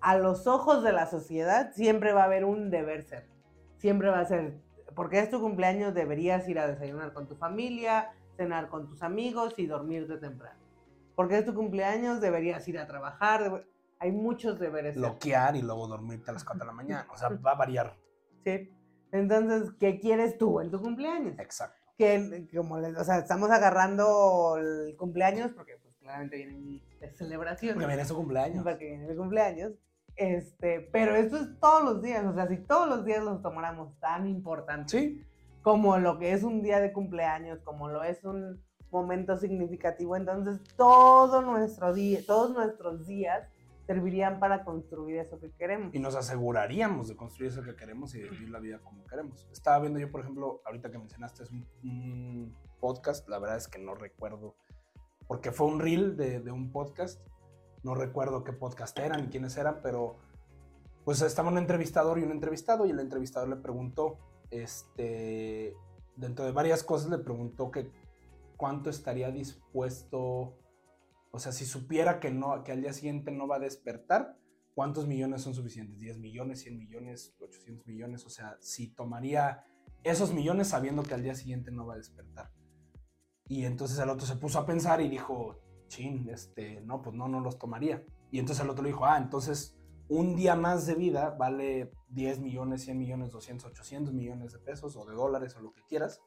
A 0.00 0.16
los 0.16 0.46
ojos 0.46 0.82
de 0.82 0.90
la 0.92 1.04
sociedad 1.04 1.72
siempre 1.74 2.14
va 2.14 2.22
a 2.22 2.24
haber 2.24 2.46
un 2.46 2.70
deber 2.70 3.02
ser. 3.02 3.28
Siempre 3.76 4.08
va 4.08 4.20
a 4.20 4.24
ser, 4.24 4.62
porque 4.96 5.18
es 5.18 5.28
tu 5.28 5.42
cumpleaños, 5.42 5.92
deberías 5.92 6.48
ir 6.48 6.58
a 6.58 6.66
desayunar 6.66 7.12
con 7.12 7.28
tu 7.28 7.36
familia, 7.36 8.14
cenar 8.38 8.70
con 8.70 8.88
tus 8.88 9.02
amigos 9.02 9.52
y 9.58 9.66
dormirte 9.66 10.16
temprano. 10.16 10.58
Porque 11.16 11.36
es 11.36 11.44
tu 11.44 11.52
cumpleaños, 11.52 12.22
deberías 12.22 12.66
ir 12.66 12.78
a 12.78 12.86
trabajar. 12.86 13.66
Hay 13.98 14.10
muchos 14.10 14.58
deberes. 14.58 14.96
Bloquear 14.96 15.54
y 15.54 15.60
luego 15.60 15.86
dormirte 15.86 16.30
a 16.30 16.32
las 16.32 16.44
4 16.44 16.60
de 16.64 16.66
la 16.66 16.72
mañana. 16.72 17.06
O 17.12 17.18
sea, 17.18 17.28
va 17.28 17.50
a 17.50 17.56
variar. 17.56 17.94
¿sí? 18.42 18.70
Entonces, 19.12 19.70
¿qué 19.78 20.00
quieres 20.00 20.38
tú 20.38 20.60
en 20.60 20.70
tu 20.70 20.80
cumpleaños? 20.80 21.38
Exacto. 21.38 21.83
Que, 21.96 22.48
como 22.54 22.80
les, 22.80 22.96
o 22.96 23.04
sea, 23.04 23.18
estamos 23.18 23.50
agarrando 23.50 24.56
el 24.58 24.96
cumpleaños 24.96 25.52
porque 25.52 25.76
pues 25.82 25.94
claramente 25.96 26.36
viene 26.36 26.58
mi 26.58 26.82
celebración. 27.14 27.74
Porque 27.74 27.86
viene 27.86 28.04
su 28.04 28.16
cumpleaños. 28.16 28.64
Porque 28.64 28.86
viene 28.86 29.06
mi 29.06 29.16
cumpleaños. 29.16 29.72
Este, 30.16 30.80
pero 30.92 31.14
esto 31.16 31.36
es 31.36 31.58
todos 31.60 31.82
los 31.84 32.02
días, 32.02 32.24
o 32.24 32.34
sea, 32.34 32.46
si 32.46 32.58
todos 32.58 32.88
los 32.88 33.04
días 33.04 33.22
los 33.24 33.42
tomáramos 33.42 33.98
tan 33.98 34.28
importantes 34.28 34.92
Sí. 34.92 35.24
como 35.62 35.98
lo 35.98 36.18
que 36.18 36.32
es 36.32 36.44
un 36.44 36.62
día 36.62 36.78
de 36.80 36.92
cumpleaños, 36.92 37.58
como 37.64 37.88
lo 37.88 38.04
es 38.04 38.22
un 38.24 38.62
momento 38.90 39.36
significativo, 39.36 40.14
entonces 40.14 40.60
todo 40.76 41.42
nuestro 41.42 41.92
día, 41.92 42.20
todos 42.26 42.52
nuestros 42.52 43.06
días 43.06 43.48
servirían 43.86 44.40
para 44.40 44.64
construir 44.64 45.18
eso 45.18 45.38
que 45.38 45.50
queremos. 45.50 45.94
Y 45.94 45.98
nos 45.98 46.14
aseguraríamos 46.14 47.08
de 47.08 47.16
construir 47.16 47.50
eso 47.50 47.62
que 47.62 47.76
queremos 47.76 48.14
y 48.14 48.20
de 48.20 48.30
vivir 48.30 48.50
la 48.50 48.58
vida 48.58 48.78
como 48.80 49.04
queremos. 49.06 49.48
Estaba 49.52 49.80
viendo 49.80 49.98
yo, 49.98 50.10
por 50.10 50.20
ejemplo, 50.20 50.62
ahorita 50.64 50.90
que 50.90 50.98
mencionaste 50.98 51.42
es 51.44 51.50
un, 51.50 52.54
podcast, 52.80 53.26
la 53.30 53.38
verdad 53.38 53.56
es 53.56 53.66
que 53.66 53.78
no 53.78 53.94
recuerdo, 53.94 54.56
porque 55.26 55.52
fue 55.52 55.68
un 55.68 55.80
reel 55.80 56.18
de, 56.18 56.52
un 56.52 56.70
podcast, 56.70 57.18
no 57.82 57.94
recuerdo 57.94 58.44
qué 58.44 58.52
podcast 58.52 58.98
eran 58.98 59.22
ni 59.22 59.28
quiénes 59.28 59.56
eran, 59.56 59.80
pero 59.82 60.16
pues 61.02 61.22
estaba 61.22 61.48
un 61.48 61.56
entrevistador 61.56 62.18
y 62.18 62.24
un 62.24 62.30
entrevistado 62.30 62.84
y 62.84 62.90
el 62.90 63.00
entrevistador 63.00 63.48
le 63.48 63.56
preguntó, 63.56 64.18
este, 64.50 65.74
dentro 66.16 66.44
de 66.44 66.52
varias 66.52 66.82
cosas 66.82 67.08
le 67.08 67.18
preguntó 67.18 67.70
que 67.70 67.90
cuánto 68.58 68.90
estaría 68.90 69.30
dispuesto, 69.30 70.54
o 71.34 71.38
sea, 71.40 71.50
si 71.50 71.64
supiera 71.66 72.20
que 72.20 72.30
no, 72.30 72.62
que 72.62 72.70
al 72.70 72.80
día 72.80 72.92
siguiente 72.92 73.32
no 73.32 73.48
va 73.48 73.56
a 73.56 73.58
despertar, 73.58 74.38
¿cuántos 74.72 75.08
millones 75.08 75.42
son 75.42 75.52
suficientes? 75.52 75.98
¿10 75.98 76.20
millones, 76.20 76.60
100 76.60 76.78
millones, 76.78 77.34
800 77.40 77.86
millones? 77.88 78.24
O 78.24 78.30
sea, 78.30 78.56
si 78.60 78.94
tomaría 78.94 79.64
esos 80.04 80.32
millones 80.32 80.68
sabiendo 80.68 81.02
que 81.02 81.14
al 81.14 81.24
día 81.24 81.34
siguiente 81.34 81.72
no 81.72 81.86
va 81.86 81.94
a 81.94 81.96
despertar. 81.96 82.52
Y 83.48 83.64
entonces 83.64 83.98
el 83.98 84.10
otro 84.10 84.26
se 84.26 84.36
puso 84.36 84.60
a 84.60 84.66
pensar 84.66 85.00
y 85.00 85.08
dijo, 85.08 85.58
chin, 85.88 86.28
este, 86.28 86.80
no, 86.82 87.02
pues 87.02 87.16
no, 87.16 87.26
no 87.26 87.40
los 87.40 87.58
tomaría. 87.58 88.04
Y 88.30 88.38
entonces 88.38 88.64
el 88.64 88.70
otro 88.70 88.84
le 88.84 88.90
dijo, 88.90 89.04
ah, 89.04 89.18
entonces 89.18 89.76
un 90.06 90.36
día 90.36 90.54
más 90.54 90.86
de 90.86 90.94
vida 90.94 91.30
vale 91.30 91.90
10 92.10 92.38
millones, 92.38 92.82
100 92.82 92.96
millones, 92.96 93.32
200, 93.32 93.72
800 93.72 94.14
millones 94.14 94.52
de 94.52 94.60
pesos 94.60 94.96
o 94.96 95.04
de 95.04 95.16
dólares 95.16 95.56
o 95.56 95.62
lo 95.62 95.72
que 95.72 95.82
quieras. 95.88 96.20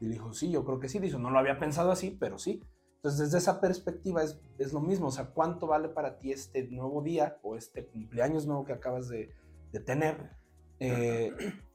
Y 0.00 0.04
le 0.04 0.12
dijo, 0.12 0.34
sí, 0.34 0.50
yo 0.50 0.66
creo 0.66 0.80
que 0.80 0.88
sí. 0.90 0.98
Dijo, 0.98 1.18
no 1.18 1.30
lo 1.30 1.38
había 1.38 1.58
pensado 1.58 1.90
así, 1.92 2.10
pero 2.10 2.38
sí. 2.38 2.62
Entonces, 3.00 3.20
desde 3.20 3.38
esa 3.38 3.60
perspectiva 3.60 4.22
es, 4.22 4.38
es 4.58 4.74
lo 4.74 4.80
mismo. 4.80 5.06
O 5.06 5.10
sea, 5.10 5.26
¿cuánto 5.26 5.66
vale 5.66 5.88
para 5.88 6.18
ti 6.18 6.32
este 6.32 6.68
nuevo 6.68 7.00
día 7.02 7.38
o 7.42 7.56
este 7.56 7.86
cumpleaños 7.86 8.46
nuevo 8.46 8.64
que 8.64 8.74
acabas 8.74 9.08
de, 9.08 9.30
de 9.72 9.80
tener? 9.80 10.36
Eh, 10.80 11.32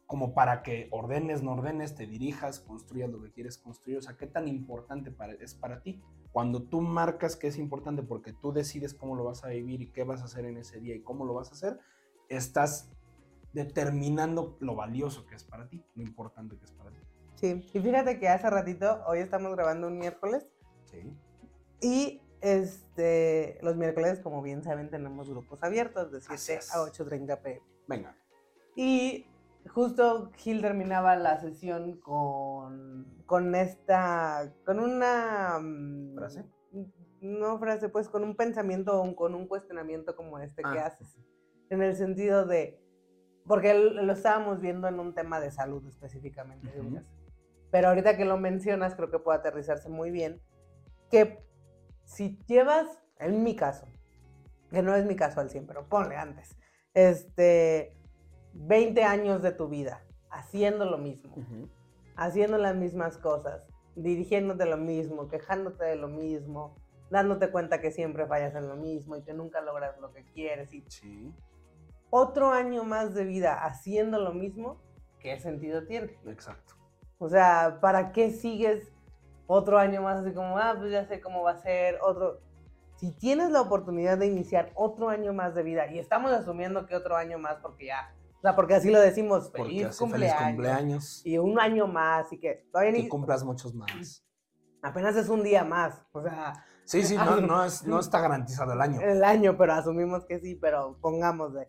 como 0.08 0.34
para 0.34 0.62
que 0.62 0.88
ordenes, 0.92 1.42
no 1.42 1.54
ordenes, 1.54 1.96
te 1.96 2.06
dirijas, 2.06 2.60
construyas 2.60 3.10
lo 3.10 3.22
que 3.22 3.32
quieres 3.32 3.58
construir. 3.58 3.98
O 3.98 4.02
sea, 4.02 4.16
¿qué 4.18 4.28
tan 4.28 4.48
importante 4.48 5.12
para, 5.12 5.34
es 5.34 5.56
para 5.56 5.82
ti? 5.82 6.02
Cuando 6.32 6.64
tú 6.64 6.82
marcas 6.82 7.36
que 7.36 7.48
es 7.48 7.58
importante 7.58 8.04
porque 8.04 8.34
tú 8.34 8.52
decides 8.52 8.94
cómo 8.94 9.16
lo 9.16 9.24
vas 9.24 9.44
a 9.44 9.48
vivir 9.48 9.82
y 9.82 9.88
qué 9.92 10.04
vas 10.04 10.22
a 10.22 10.26
hacer 10.26 10.46
en 10.46 10.58
ese 10.58 10.80
día 10.80 10.96
y 10.96 11.02
cómo 11.02 11.26
lo 11.26 11.34
vas 11.34 11.50
a 11.50 11.54
hacer, 11.54 11.80
estás 12.30 12.92
determinando 13.54 14.58
lo 14.60 14.76
valioso 14.76 15.26
que 15.26 15.36
es 15.36 15.44
para 15.44 15.70
ti, 15.70 15.84
lo 15.96 16.04
importante 16.04 16.58
que 16.58 16.66
es 16.66 16.72
para 16.74 16.92
ti. 16.92 17.00
Sí, 17.36 17.66
y 17.74 17.80
fíjate 17.80 18.20
que 18.20 18.28
hace 18.28 18.50
ratito, 18.50 19.02
hoy 19.08 19.20
estamos 19.20 19.52
grabando 19.56 19.88
un 19.88 19.98
miércoles, 19.98 20.48
Sí. 21.02 21.18
y 21.82 22.22
este, 22.42 23.58
los 23.62 23.76
miércoles, 23.76 24.20
como 24.20 24.42
bien 24.42 24.64
saben, 24.64 24.90
tenemos 24.90 25.30
grupos 25.30 25.64
abiertos 25.64 26.12
de 26.12 26.20
7 26.22 26.34
Así 26.36 26.54
es. 26.54 26.74
a 26.76 26.80
8.30 26.80 27.42
pm. 27.42 27.62
Venga. 27.88 28.16
Y 28.76 29.26
justo 29.70 30.32
Gil 30.36 30.62
terminaba 30.62 31.16
la 31.16 31.40
sesión 31.40 32.00
con, 32.02 33.24
con 33.26 33.56
esta, 33.56 34.54
con 34.66 34.80
una... 34.80 35.58
mm, 35.60 36.16
¿Frase? 36.16 36.46
No 37.22 37.58
frase, 37.58 37.90
pues 37.90 38.10
con 38.10 38.24
un 38.24 38.36
pensamiento 38.36 39.02
o 39.02 39.16
con 39.16 39.34
un 39.34 39.48
cuestionamiento 39.48 40.16
como 40.16 40.38
este 40.40 40.62
que 40.62 40.78
Ah. 40.80 40.88
haces. 40.88 41.18
En 41.72 41.82
el 41.82 41.96
sentido 41.96 42.46
de, 42.46 42.80
porque 43.48 43.74
lo 43.74 44.14
estábamos 44.14 44.62
viendo 44.62 44.88
en 44.88 45.00
un 45.00 45.16
tema 45.16 45.40
de 45.40 45.50
salud 45.50 45.84
específicamente. 45.88 46.68
Ujú. 46.78 46.90
Lucas. 46.90 47.06
Pero 47.72 47.88
ahorita 47.88 48.16
que 48.18 48.26
lo 48.26 48.38
mencionas, 48.38 48.94
creo 48.96 49.10
que 49.10 49.18
puede 49.20 49.40
aterrizarse 49.40 49.90
muy 49.90 50.12
bien. 50.12 50.42
Que 51.12 51.44
si 52.04 52.40
llevas, 52.48 52.88
en 53.20 53.44
mi 53.44 53.56
caso, 53.56 53.88
que 54.72 54.82
no 54.82 54.96
es 54.96 55.06
mi 55.06 55.16
caso 55.16 55.40
al 55.40 55.50
100, 55.50 55.68
pero 55.68 55.88
ponle 55.88 56.16
antes, 56.16 56.58
este, 56.94 57.96
20 58.54 59.04
años 59.04 59.42
de 59.42 59.52
tu 59.52 59.68
vida 59.68 60.04
haciendo 60.30 60.86
lo 60.86 60.98
mismo, 60.98 61.36
haciendo 62.16 62.58
las 62.58 62.76
mismas 62.76 63.18
cosas, 63.18 63.64
dirigiéndote 63.96 64.66
lo 64.66 64.78
mismo, 64.78 65.28
quejándote 65.30 65.86
de 65.86 65.96
lo 65.96 66.08
mismo, 66.10 66.76
dándote 67.10 67.52
cuenta 67.52 67.80
que 67.80 67.92
siempre 67.92 68.26
fallas 68.28 68.56
en 68.56 68.68
lo 68.68 68.76
mismo 68.76 69.16
y 69.16 69.24
que 69.24 69.34
nunca 69.34 69.62
logras 69.62 69.98
lo 70.00 70.12
que 70.12 70.26
quieres 70.26 70.74
y 70.74 70.84
Sí, 70.90 71.34
otro 72.10 72.52
año 72.52 72.84
más 72.84 73.14
de 73.14 73.26
vida 73.26 73.64
haciendo 73.66 74.20
lo 74.20 74.34
mismo, 74.34 74.82
¿qué 75.20 75.40
sentido 75.40 75.86
tiene? 75.86 76.18
exacto. 76.26 76.76
O 77.18 77.30
sea, 77.30 77.80
¿para 77.82 78.12
qué 78.12 78.32
sigues 78.32 78.92
otro 79.48 79.78
año 79.78 80.02
más 80.02 80.22
así 80.22 80.34
como, 80.34 80.58
ah, 80.58 80.76
pues 80.78 80.92
ya 80.92 81.06
sé 81.06 81.22
cómo 81.22 81.44
va 81.44 81.52
a 81.52 81.58
ser, 81.58 82.00
otro... 82.02 82.40
Si 82.98 83.12
tienes 83.12 83.52
la 83.52 83.62
oportunidad 83.62 84.18
de 84.18 84.28
iniciar 84.28 84.72
otro 84.76 85.10
año 85.10 85.34
más 85.34 85.54
de 85.54 85.64
vida, 85.64 85.92
y 85.92 86.00
estamos 86.00 86.32
asumiendo 86.32 86.86
que 86.86 86.96
otro 86.96 87.18
año 87.18 87.38
más 87.38 87.58
porque 87.62 87.88
ya, 87.88 88.16
o 88.38 88.42
sea, 88.42 88.56
porque 88.56 88.76
así 88.76 88.90
lo 88.90 89.02
decimos, 89.02 89.52
feliz 89.52 89.98
cumpleaños, 89.98 90.38
feliz 90.38 90.48
cumpleaños. 90.48 91.26
y 91.26 91.38
un 91.38 91.60
año 91.60 91.88
más, 91.88 92.32
y 92.32 92.40
que 92.40 92.68
todavía 92.72 92.94
Que 92.94 93.04
ni, 93.04 93.10
cumplas 93.10 93.44
muchos 93.44 93.74
más. 93.74 94.26
apenas 94.82 95.16
es 95.18 95.28
un 95.28 95.44
día 95.44 95.66
más, 95.66 96.02
o 96.14 96.22
sea, 96.22 96.54
Sí, 96.86 97.02
sí, 97.02 97.18
no, 97.18 97.42
no, 97.42 97.66
es, 97.66 97.84
no 97.86 98.00
está 98.00 98.22
garantizado 98.22 98.74
el 98.74 98.82
año. 98.82 99.02
el 99.02 99.24
año, 99.24 99.58
pero 99.58 99.74
asumimos 99.74 100.26
que 100.26 100.40
sí, 100.40 100.56
pero 100.56 100.98
pongámosle 101.02 101.68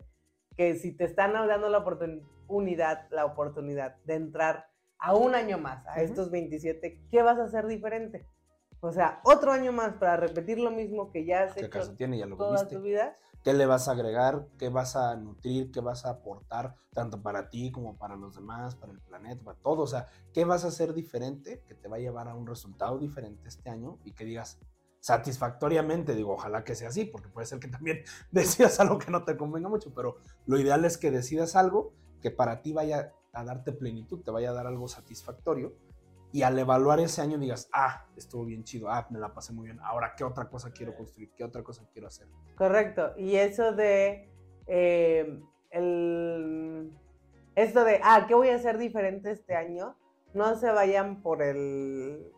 que 0.55 0.75
si 0.75 0.91
te 0.91 1.05
están 1.05 1.33
dando 1.33 1.69
la 1.69 1.79
oportunidad, 1.79 3.07
la 3.11 3.25
oportunidad 3.25 3.95
de 4.05 4.15
entrar 4.15 4.69
a 4.99 5.15
un 5.15 5.35
año 5.35 5.57
más, 5.57 5.85
a 5.87 6.01
estos 6.01 6.31
27, 6.31 7.07
¿qué 7.09 7.21
vas 7.21 7.37
a 7.37 7.43
hacer 7.43 7.67
diferente? 7.67 8.25
O 8.79 8.91
sea, 8.91 9.21
otro 9.23 9.51
año 9.51 9.71
más 9.71 9.93
para 9.95 10.17
repetir 10.17 10.59
lo 10.59 10.69
mismo 10.71 11.11
que 11.11 11.25
ya 11.25 11.43
has 11.43 11.53
¿Qué 11.53 11.65
hecho 11.65 11.95
tiene? 11.95 12.17
Ya 12.17 12.27
lo 12.27 12.37
toda 12.37 12.61
viste. 12.61 12.75
tu 12.75 12.81
vida. 12.81 13.17
¿Qué 13.43 13.53
le 13.53 13.65
vas 13.65 13.87
a 13.87 13.93
agregar? 13.93 14.45
¿Qué 14.59 14.69
vas 14.69 14.95
a 14.95 15.15
nutrir? 15.15 15.71
¿Qué 15.71 15.79
vas 15.79 16.05
a 16.05 16.09
aportar? 16.09 16.75
Tanto 16.93 17.21
para 17.21 17.49
ti 17.49 17.71
como 17.71 17.97
para 17.97 18.15
los 18.15 18.35
demás, 18.35 18.75
para 18.75 18.91
el 18.91 18.99
planeta, 18.99 19.43
para 19.43 19.57
todo. 19.59 19.83
O 19.83 19.87
sea, 19.87 20.07
¿qué 20.33 20.45
vas 20.45 20.63
a 20.65 20.67
hacer 20.67 20.93
diferente 20.93 21.63
que 21.67 21.73
te 21.73 21.87
va 21.87 21.95
a 21.95 21.99
llevar 21.99 22.27
a 22.27 22.35
un 22.35 22.45
resultado 22.45 22.99
diferente 22.99 23.47
este 23.47 23.69
año? 23.69 23.99
Y 24.03 24.11
que 24.11 24.25
digas, 24.25 24.59
satisfactoriamente, 24.99 26.13
digo, 26.13 26.33
ojalá 26.33 26.63
que 26.63 26.75
sea 26.75 26.89
así, 26.89 27.05
porque 27.05 27.29
puede 27.29 27.47
ser 27.47 27.59
que 27.59 27.69
también 27.69 28.03
decidas 28.31 28.79
algo 28.79 28.99
que 28.99 29.11
no 29.11 29.23
te 29.23 29.37
convenga 29.37 29.69
mucho, 29.69 29.93
pero 29.93 30.17
lo 30.45 30.59
ideal 30.59 30.85
es 30.85 30.97
que 30.97 31.09
decidas 31.11 31.55
algo 31.55 31.93
que 32.21 32.31
para 32.31 32.61
ti 32.61 32.73
vaya 32.73 33.13
a 33.33 33.43
darte 33.43 33.71
plenitud, 33.71 34.23
te 34.23 34.31
vaya 34.31 34.49
a 34.49 34.53
dar 34.53 34.67
algo 34.67 34.87
satisfactorio 34.87 35.73
y 36.31 36.41
al 36.43 36.59
evaluar 36.59 36.99
ese 36.99 37.21
año 37.21 37.37
digas, 37.37 37.69
ah, 37.73 38.05
estuvo 38.15 38.45
bien 38.45 38.63
chido, 38.63 38.89
ah, 38.89 39.07
me 39.09 39.19
la 39.19 39.33
pasé 39.33 39.53
muy 39.53 39.65
bien, 39.65 39.79
ahora 39.81 40.13
qué 40.15 40.23
otra 40.23 40.49
cosa 40.49 40.71
quiero 40.71 40.95
construir, 40.95 41.31
qué 41.35 41.43
otra 41.43 41.63
cosa 41.63 41.83
quiero 41.93 42.07
hacer. 42.07 42.27
Correcto, 42.57 43.13
y 43.17 43.35
eso 43.35 43.71
de, 43.71 44.29
eh, 44.67 45.41
el, 45.71 46.91
esto 47.55 47.83
de, 47.83 48.01
ah, 48.03 48.25
¿qué 48.27 48.35
voy 48.35 48.49
a 48.49 48.55
hacer 48.55 48.77
diferente 48.77 49.31
este 49.31 49.55
año? 49.55 49.95
No 50.33 50.55
se 50.55 50.69
vayan 50.69 51.21
por 51.21 51.41
el, 51.41 52.31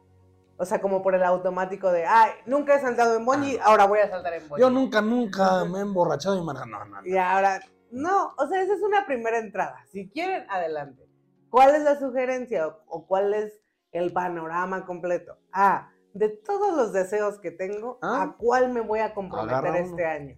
o 0.58 0.66
sea, 0.66 0.80
como 0.80 1.02
por 1.02 1.16
el 1.16 1.24
automático 1.24 1.92
de, 1.92 2.06
ah, 2.06 2.28
nunca 2.46 2.76
he 2.76 2.82
saltado 2.82 3.18
en 3.18 3.26
bungee, 3.26 3.60
Ah. 3.60 3.64
ahora 3.66 3.86
voy 3.88 4.00
a 4.00 4.10
saltar 4.10 4.34
en 4.34 4.48
bungee. 4.48 4.62
Yo 4.62 4.70
nunca, 4.70 5.02
nunca 5.02 5.66
me 5.66 5.80
he 5.80 5.82
emborrachado 5.82 6.38
y 6.38 6.44
manejado, 6.44 6.70
no, 6.70 6.86
no, 6.86 7.02
no. 7.02 7.08
Y 7.08 7.18
ahora, 7.18 7.60
no, 7.92 8.34
o 8.38 8.48
sea, 8.48 8.62
esa 8.62 8.74
es 8.74 8.82
una 8.82 9.06
primera 9.06 9.40
entrada. 9.40 9.78
Si 9.92 10.10
quieren, 10.10 10.46
adelante. 10.50 11.08
¿Cuál 11.50 11.76
es 11.76 11.84
la 11.84 11.98
sugerencia 11.98 12.68
o, 12.68 12.84
o 12.88 13.08
cuál 13.08 13.34
es 13.34 13.60
el 13.92 14.14
panorama 14.14 14.86
completo? 14.86 15.38
Ah, 15.52 15.90
de 16.14 16.30
todos 16.30 16.76
los 16.76 16.94
deseos 16.94 17.40
que 17.40 17.52
tengo, 17.52 17.98
Ah. 18.02 18.22
¿a 18.24 18.38
cuál 18.38 18.72
me 18.72 18.82
voy 18.82 19.00
a 19.00 19.14
comprometer 19.14 19.76
este 19.76 20.06
año? 20.06 20.38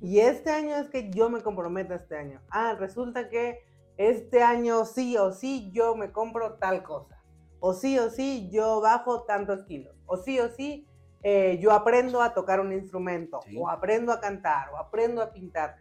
Y 0.00 0.20
este 0.20 0.50
año 0.50 0.76
es 0.76 0.88
que 0.88 1.10
yo 1.10 1.28
me 1.28 1.42
comprometo 1.42 1.94
este 1.94 2.16
año. 2.16 2.40
Ah, 2.50 2.74
resulta 2.78 3.28
que 3.28 3.60
este 3.96 4.42
año 4.42 4.84
sí 4.84 5.16
o 5.16 5.32
sí 5.32 5.70
yo 5.72 5.96
me 5.96 6.12
compro 6.12 6.54
tal 6.54 6.82
cosa. 6.82 7.22
O 7.60 7.72
sí 7.74 7.98
o 7.98 8.10
sí 8.10 8.48
yo 8.50 8.80
bajo 8.80 9.24
tantos 9.24 9.64
kilos. 9.64 9.94
O 10.06 10.16
sí 10.16 10.38
o 10.40 10.48
sí 10.48 10.86
eh, 11.22 11.58
yo 11.60 11.72
aprendo 11.72 12.22
a 12.22 12.32
tocar 12.34 12.60
un 12.60 12.72
instrumento. 12.72 13.40
Sí. 13.44 13.56
O 13.58 13.68
aprendo 13.68 14.12
a 14.12 14.20
cantar. 14.20 14.70
O 14.72 14.76
aprendo 14.78 15.22
a 15.22 15.32
pintar. 15.32 15.76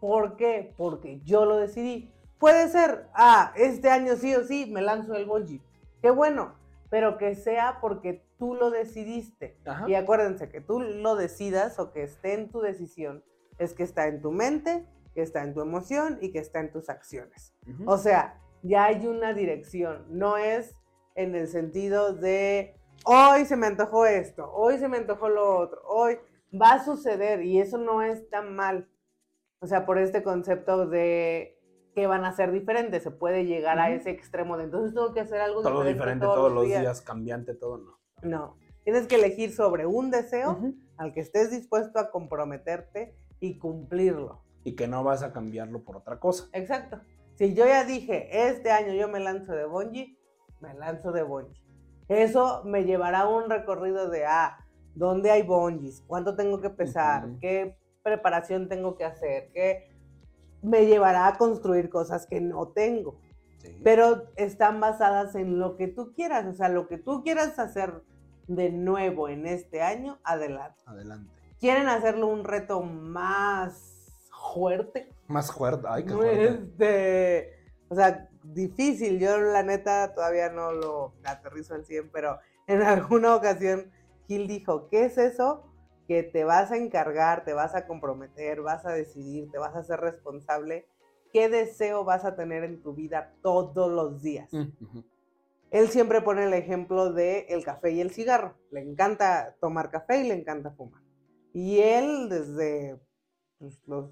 ¿Por 0.00 0.36
qué? 0.36 0.74
Porque 0.76 1.20
yo 1.24 1.44
lo 1.44 1.56
decidí. 1.56 2.12
Puede 2.38 2.68
ser, 2.68 3.08
ah, 3.14 3.52
este 3.56 3.90
año 3.90 4.16
sí 4.16 4.34
o 4.34 4.44
sí 4.44 4.70
me 4.70 4.82
lanzo 4.82 5.14
el 5.14 5.26
bungee. 5.26 5.60
Qué 6.00 6.10
bueno. 6.10 6.54
Pero 6.88 7.18
que 7.18 7.34
sea 7.36 7.78
porque 7.80 8.24
tú 8.38 8.54
lo 8.54 8.70
decidiste. 8.70 9.58
Ajá. 9.64 9.88
Y 9.88 9.94
acuérdense 9.94 10.48
que 10.48 10.60
tú 10.60 10.80
lo 10.80 11.14
decidas 11.14 11.78
o 11.78 11.92
que 11.92 12.02
esté 12.02 12.34
en 12.34 12.50
tu 12.50 12.60
decisión, 12.60 13.22
es 13.58 13.74
que 13.74 13.84
está 13.84 14.08
en 14.08 14.22
tu 14.22 14.32
mente, 14.32 14.86
que 15.14 15.22
está 15.22 15.42
en 15.42 15.54
tu 15.54 15.60
emoción 15.60 16.18
y 16.20 16.32
que 16.32 16.38
está 16.38 16.60
en 16.60 16.72
tus 16.72 16.88
acciones. 16.88 17.54
O 17.86 17.98
sea, 17.98 18.40
ya 18.62 18.86
hay 18.86 19.06
una 19.06 19.34
dirección, 19.34 20.06
no 20.08 20.36
es 20.36 20.74
en 21.14 21.34
el 21.34 21.48
sentido 21.48 22.14
de 22.14 22.74
hoy 23.04 23.44
se 23.44 23.56
me 23.56 23.66
antojó 23.66 24.06
esto, 24.06 24.50
hoy 24.52 24.78
se 24.78 24.88
me 24.88 24.98
antojó 24.98 25.28
lo 25.28 25.58
otro, 25.58 25.80
hoy 25.86 26.18
va 26.60 26.72
a 26.72 26.84
suceder 26.84 27.42
y 27.42 27.60
eso 27.60 27.78
no 27.78 28.02
es 28.02 28.28
tan 28.30 28.54
mal. 28.54 28.88
O 29.60 29.66
sea, 29.66 29.84
por 29.84 29.98
este 29.98 30.22
concepto 30.22 30.86
de 30.86 31.58
que 31.94 32.06
van 32.06 32.24
a 32.24 32.32
ser 32.32 32.50
diferentes, 32.52 33.02
se 33.02 33.10
puede 33.10 33.44
llegar 33.44 33.78
a 33.78 33.90
ese 33.90 34.10
extremo 34.10 34.56
de 34.56 34.64
entonces 34.64 34.94
tengo 34.94 35.12
que 35.12 35.20
hacer 35.20 35.40
algo 35.40 35.60
todo 35.60 35.80
diferente, 35.80 35.98
diferente 35.98 36.26
todos 36.26 36.52
los 36.52 36.64
días. 36.64 37.02
cambiante 37.02 37.54
todo, 37.54 37.78
no. 37.78 38.00
No, 38.22 38.56
tienes 38.84 39.06
que 39.06 39.16
elegir 39.16 39.52
sobre 39.52 39.86
un 39.86 40.10
deseo 40.10 40.58
al 40.96 41.12
que 41.12 41.20
estés 41.20 41.50
dispuesto 41.50 41.98
a 41.98 42.10
comprometerte 42.10 43.16
y 43.38 43.58
cumplirlo. 43.58 44.44
Y 44.64 44.76
que 44.76 44.88
no 44.88 45.04
vas 45.04 45.22
a 45.22 45.32
cambiarlo 45.32 45.82
por 45.84 45.96
otra 45.96 46.18
cosa. 46.18 46.48
Exacto. 46.52 47.00
Si 47.34 47.54
yo 47.54 47.66
ya 47.66 47.84
dije, 47.84 48.48
este 48.48 48.70
año 48.70 48.92
yo 48.92 49.08
me 49.08 49.20
lanzo 49.20 49.52
de 49.52 49.64
bungee, 49.64 50.18
me 50.60 50.74
lanzo 50.74 51.12
de 51.12 51.22
bungee. 51.22 51.60
Eso 52.08 52.62
me 52.64 52.84
llevará 52.84 53.20
a 53.20 53.28
un 53.28 53.48
recorrido 53.48 54.10
de, 54.10 54.26
ah, 54.26 54.58
¿dónde 54.94 55.30
hay 55.30 55.42
bungees? 55.42 56.02
¿Cuánto 56.06 56.36
tengo 56.36 56.60
que 56.60 56.70
pesar? 56.70 57.28
¿Qué 57.40 57.79
preparación 58.02 58.68
tengo 58.68 58.96
que 58.96 59.04
hacer? 59.04 59.50
¿Qué 59.52 59.90
me 60.62 60.86
llevará 60.86 61.26
a 61.26 61.38
construir 61.38 61.90
cosas 61.90 62.26
que 62.26 62.40
no 62.40 62.68
tengo? 62.68 63.18
Sí. 63.58 63.80
Pero 63.84 64.24
están 64.36 64.80
basadas 64.80 65.34
en 65.34 65.58
lo 65.58 65.76
que 65.76 65.88
tú 65.88 66.12
quieras, 66.14 66.46
o 66.46 66.54
sea, 66.54 66.68
lo 66.68 66.88
que 66.88 66.98
tú 66.98 67.22
quieras 67.22 67.58
hacer 67.58 68.02
de 68.46 68.70
nuevo 68.70 69.28
en 69.28 69.46
este 69.46 69.82
año, 69.82 70.18
adelante. 70.24 70.80
Adelante. 70.86 71.32
¿Quieren 71.60 71.88
hacerlo 71.88 72.26
un 72.26 72.44
reto 72.44 72.82
más 72.82 74.00
fuerte? 74.54 75.12
Más 75.28 75.52
fuerte. 75.52 75.86
Ay, 75.88 76.04
qué 76.04 76.12
fuerte. 76.12 76.46
Este, 76.46 77.60
o 77.88 77.94
sea, 77.94 78.28
difícil. 78.42 79.18
Yo 79.18 79.38
la 79.38 79.62
neta 79.62 80.14
todavía 80.14 80.50
no 80.50 80.72
lo 80.72 81.14
aterrizo 81.24 81.74
al 81.74 81.84
100, 81.84 82.10
pero 82.10 82.38
en 82.66 82.82
alguna 82.82 83.34
ocasión 83.36 83.90
Gil 84.26 84.48
dijo, 84.48 84.88
¿qué 84.88 85.04
es 85.04 85.18
eso? 85.18 85.69
Que 86.10 86.24
te 86.24 86.42
vas 86.42 86.72
a 86.72 86.76
encargar, 86.76 87.44
te 87.44 87.52
vas 87.52 87.76
a 87.76 87.86
comprometer, 87.86 88.62
vas 88.62 88.84
a 88.84 88.90
decidir, 88.90 89.48
te 89.52 89.58
vas 89.58 89.76
a 89.76 89.84
ser 89.84 90.00
responsable. 90.00 90.88
¿Qué 91.32 91.48
deseo 91.48 92.02
vas 92.02 92.24
a 92.24 92.34
tener 92.34 92.64
en 92.64 92.82
tu 92.82 92.94
vida 92.94 93.32
todos 93.44 93.92
los 93.92 94.20
días? 94.20 94.52
Ujú. 94.52 95.04
Él 95.70 95.86
siempre 95.86 96.20
pone 96.20 96.46
el 96.46 96.54
ejemplo 96.54 97.12
de 97.12 97.46
el 97.50 97.62
café 97.62 97.92
y 97.92 98.00
el 98.00 98.10
cigarro. 98.10 98.56
Le 98.72 98.80
encanta 98.80 99.54
tomar 99.60 99.92
café 99.92 100.24
y 100.24 100.26
le 100.26 100.34
encanta 100.34 100.72
fumar. 100.72 101.00
Y 101.52 101.78
él 101.78 102.28
desde 102.28 103.00
pues, 103.60 103.80
los, 103.86 104.10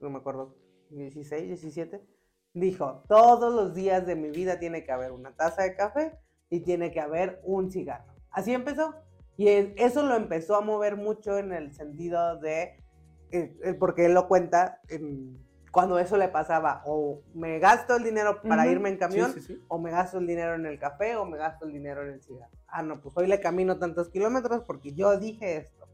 no 0.00 0.10
me 0.10 0.18
acuerdo, 0.18 0.56
16, 0.90 1.46
17, 1.46 2.04
dijo, 2.52 3.04
todos 3.08 3.54
los 3.54 3.76
días 3.76 4.04
de 4.08 4.16
mi 4.16 4.30
vida 4.32 4.58
tiene 4.58 4.82
que 4.82 4.90
haber 4.90 5.12
una 5.12 5.36
taza 5.36 5.62
de 5.62 5.76
café 5.76 6.18
y 6.50 6.64
tiene 6.64 6.90
que 6.90 6.98
haber 6.98 7.40
un 7.44 7.70
cigarro. 7.70 8.12
Así 8.32 8.52
empezó. 8.52 8.92
Y 9.42 9.48
es- 9.48 9.70
eso 9.76 10.04
lo 10.04 10.14
empezó 10.14 10.54
a 10.54 10.60
mover 10.60 10.94
mucho 10.96 11.36
en 11.36 11.52
el 11.52 11.72
sentido 11.74 12.38
de, 12.38 12.76
eh, 13.32 13.56
eh, 13.64 13.74
porque 13.74 14.06
él 14.06 14.14
lo 14.14 14.28
cuenta, 14.28 14.78
en- 14.88 15.36
cuando 15.72 15.98
eso 15.98 16.16
le 16.16 16.28
pasaba, 16.28 16.82
o 16.86 17.22
me 17.34 17.58
gasto 17.58 17.96
el 17.96 18.04
dinero 18.04 18.40
para 18.40 18.62
Ujú. 18.62 18.70
irme 18.70 18.90
en 18.90 18.98
camión, 18.98 19.32
Sí, 19.32 19.40
sí, 19.40 19.54
sí. 19.54 19.62
o 19.66 19.78
me 19.80 19.90
gasto 19.90 20.18
el 20.18 20.28
dinero 20.28 20.54
en 20.54 20.64
el 20.66 20.78
café 20.78 21.16
o 21.16 21.24
me 21.24 21.38
gasto 21.38 21.64
el 21.66 21.72
dinero 21.72 22.04
en 22.04 22.10
el 22.14 22.22
cigarro. 22.22 22.52
Ah, 22.68 22.84
no, 22.84 23.00
pues 23.00 23.16
hoy 23.16 23.26
le 23.26 23.40
camino 23.40 23.80
tantos 23.80 24.10
kilómetros 24.10 24.62
porque 24.62 24.92
yo 24.92 25.18
dije 25.18 25.56
esto. 25.56 25.88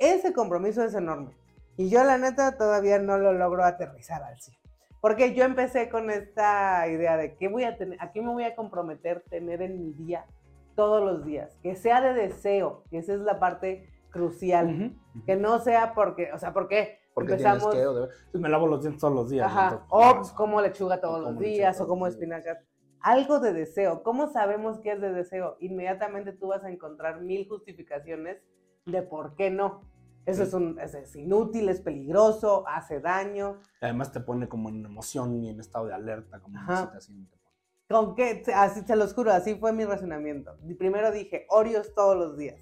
Ese 0.00 0.32
compromiso 0.32 0.82
es 0.82 0.94
enorme. 0.96 1.36
Y 1.76 1.88
yo 1.88 2.02
la 2.02 2.18
neta 2.18 2.56
todavía 2.58 2.98
no 2.98 3.16
lo 3.16 3.32
logro 3.32 3.62
aterrizar 3.64 4.24
al 4.24 4.40
100. 4.40 4.58
Porque 5.00 5.34
yo 5.34 5.44
empecé 5.44 5.88
con 5.88 6.10
esta 6.10 6.88
idea 6.88 7.16
de 7.16 7.36
que 7.36 7.46
voy 7.46 7.62
a 7.62 7.76
tener, 7.76 7.96
a 8.02 8.10
qué 8.10 8.22
me 8.22 8.32
voy 8.32 8.42
a 8.42 8.56
comprometer 8.56 9.22
tener 9.30 9.62
en 9.62 9.78
mi 9.78 9.92
día 9.92 10.26
todos 10.74 11.02
los 11.02 11.24
días. 11.24 11.56
Que 11.62 11.74
sea 11.76 12.00
de 12.00 12.14
deseo, 12.14 12.84
que 12.90 12.98
esa 12.98 13.14
es 13.14 13.20
la 13.20 13.38
parte 13.38 13.88
crucial. 14.10 14.66
Ujú, 14.66 14.84
ujú. 15.18 15.24
Que 15.26 15.36
no 15.36 15.58
sea 15.58 15.94
porque, 15.94 16.32
o 16.32 16.38
sea, 16.38 16.52
¿por 16.52 16.68
qué? 16.68 16.98
Porque 17.14 17.32
Empezamos- 17.32 17.70
tienes 17.70 17.80
que, 17.80 17.86
o 17.86 17.94
debe- 17.94 18.08
pues 18.30 18.40
me 18.42 18.48
lavo 18.48 18.66
los 18.66 18.80
dientes 18.82 19.00
todos 19.00 19.14
los 19.14 19.30
días. 19.30 19.46
Ajá. 19.46 19.64
entonces, 19.64 19.86
O 19.90 20.04
no, 20.04 20.14
pues, 20.16 20.32
como 20.32 20.60
lechuga 20.60 21.00
todos 21.00 21.20
los 21.22 21.38
días, 21.38 21.80
o 21.80 21.86
como 21.86 22.06
espinacas. 22.06 22.58
Algo 23.00 23.40
de 23.40 23.52
deseo. 23.52 24.02
¿Cómo 24.02 24.28
sabemos 24.28 24.78
que 24.78 24.92
es 24.92 25.00
de 25.00 25.12
deseo? 25.12 25.56
Inmediatamente 25.60 26.32
tú 26.32 26.48
vas 26.48 26.62
a 26.64 26.70
encontrar 26.70 27.20
mil 27.20 27.48
justificaciones 27.48 28.38
de 28.86 29.02
por 29.02 29.34
qué 29.34 29.50
no. 29.50 29.82
Eso 30.24 30.42
Sí. 30.42 30.48
es, 30.48 30.54
un, 30.54 30.78
es, 30.78 30.94
es 30.94 31.16
inútil, 31.16 31.68
es 31.68 31.80
peligroso, 31.80 32.64
hace 32.68 33.00
daño. 33.00 33.58
Además 33.80 34.12
te 34.12 34.20
pone 34.20 34.48
como 34.48 34.68
en 34.68 34.84
emoción 34.86 35.34
y 35.42 35.50
en 35.50 35.58
estado 35.58 35.86
de 35.86 35.94
alerta, 35.94 36.38
como 36.40 36.58
en 36.60 36.66
¿Con 37.92 38.14
qué? 38.14 38.42
Así, 38.54 38.80
se 38.80 38.96
los 38.96 39.14
juro, 39.14 39.32
así 39.32 39.54
fue 39.54 39.72
mi 39.72 39.84
razonamiento. 39.84 40.56
Primero 40.78 41.12
dije, 41.12 41.46
Oreos 41.50 41.94
todos 41.94 42.16
los 42.16 42.36
días. 42.36 42.56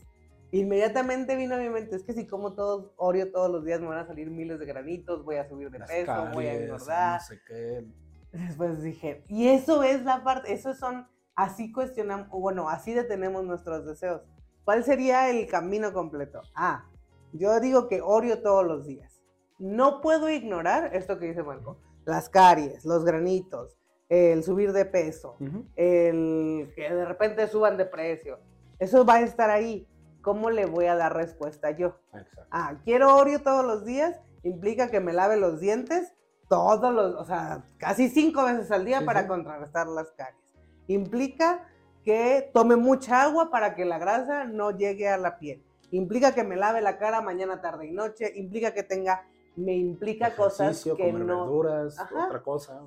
Inmediatamente 0.52 1.36
vino 1.36 1.54
a 1.54 1.58
mi 1.58 1.68
mente, 1.68 1.94
es 1.94 2.02
que 2.02 2.12
si 2.12 2.26
como 2.26 2.54
todos 2.54 2.90
Oreo 2.96 3.30
todos 3.30 3.48
los 3.50 3.64
días 3.64 3.80
me 3.80 3.86
van 3.86 3.98
a 3.98 4.06
salir 4.06 4.28
miles 4.30 4.58
de 4.58 4.66
granitos, 4.66 5.24
voy 5.24 5.36
a 5.36 5.48
subir 5.48 5.70
de 5.70 5.78
Las 5.78 5.88
peso, 5.88 6.26
voy 6.32 6.46
a 6.46 6.54
engordar. 6.54 7.20
No 7.20 7.26
sé 7.26 7.40
qué. 7.46 7.86
Después 8.32 8.82
dije, 8.82 9.24
y 9.28 9.48
eso 9.48 9.84
es 9.84 10.02
la 10.04 10.24
parte, 10.24 10.52
esos 10.52 10.76
son, 10.78 11.06
así 11.36 11.70
cuestionamos, 11.70 12.28
bueno, 12.30 12.68
así 12.68 12.92
detenemos 12.92 13.44
nuestros 13.44 13.86
deseos. 13.86 14.22
¿Cuál 14.64 14.82
sería 14.82 15.30
el 15.30 15.46
camino 15.46 15.92
completo? 15.92 16.42
Ah, 16.54 16.84
yo 17.32 17.58
digo 17.60 17.86
que 17.86 18.02
Oreo 18.02 18.42
todos 18.42 18.66
los 18.66 18.86
días. 18.86 19.22
No 19.58 20.00
puedo 20.00 20.28
ignorar 20.28 20.96
esto 20.96 21.18
que 21.18 21.26
dice 21.26 21.44
Marco, 21.44 21.78
las 22.04 22.28
caries, 22.28 22.84
los 22.84 23.04
granitos, 23.04 23.79
el 24.10 24.44
subir 24.44 24.72
de 24.72 24.84
peso, 24.84 25.36
el 25.76 26.70
que 26.74 26.90
de 26.92 27.04
repente 27.06 27.46
suban 27.46 27.78
de 27.78 27.86
precio. 27.86 28.38
Eso 28.78 29.06
va 29.06 29.14
a 29.14 29.20
estar 29.22 29.48
ahí. 29.48 29.86
¿Cómo 30.20 30.50
le 30.50 30.66
voy 30.66 30.84
a 30.84 30.96
dar 30.96 31.16
respuesta 31.16 31.70
yo? 31.70 31.96
Exacto. 32.12 32.42
Ah, 32.50 32.74
quiero 32.84 33.16
Oreo 33.16 33.40
todos 33.40 33.64
los 33.64 33.86
días, 33.86 34.20
implica 34.42 34.90
que 34.90 35.00
me 35.00 35.14
lave 35.14 35.38
los 35.38 35.60
dientes 35.60 36.12
todos 36.50 36.92
los, 36.92 37.14
o 37.14 37.24
sea, 37.24 37.64
casi 37.78 38.08
cinco 38.08 38.44
veces 38.44 38.72
al 38.72 38.84
día 38.84 39.04
para 39.04 39.28
contrarrestar 39.28 39.86
las 39.86 40.10
caries. 40.10 40.42
Implica 40.88 41.68
que 42.02 42.50
tome 42.52 42.74
mucha 42.74 43.22
agua 43.22 43.50
para 43.52 43.76
que 43.76 43.84
la 43.84 43.98
grasa 43.98 44.44
no 44.44 44.72
llegue 44.72 45.08
a 45.08 45.16
la 45.16 45.38
piel. 45.38 45.62
Implica 45.92 46.34
que 46.34 46.42
me 46.42 46.56
lave 46.56 46.80
la 46.80 46.98
cara 46.98 47.20
mañana, 47.20 47.60
tarde 47.60 47.86
y 47.86 47.92
noche. 47.92 48.32
Implica 48.34 48.74
que 48.74 48.82
tenga, 48.82 49.24
me 49.54 49.76
implica 49.76 50.34
cosas 50.34 50.82
que 50.82 50.90
comer 50.90 51.24
no. 51.24 51.42
verduras, 51.42 51.96
Ajá. 52.00 52.26
otra 52.26 52.42
cosa. 52.42 52.82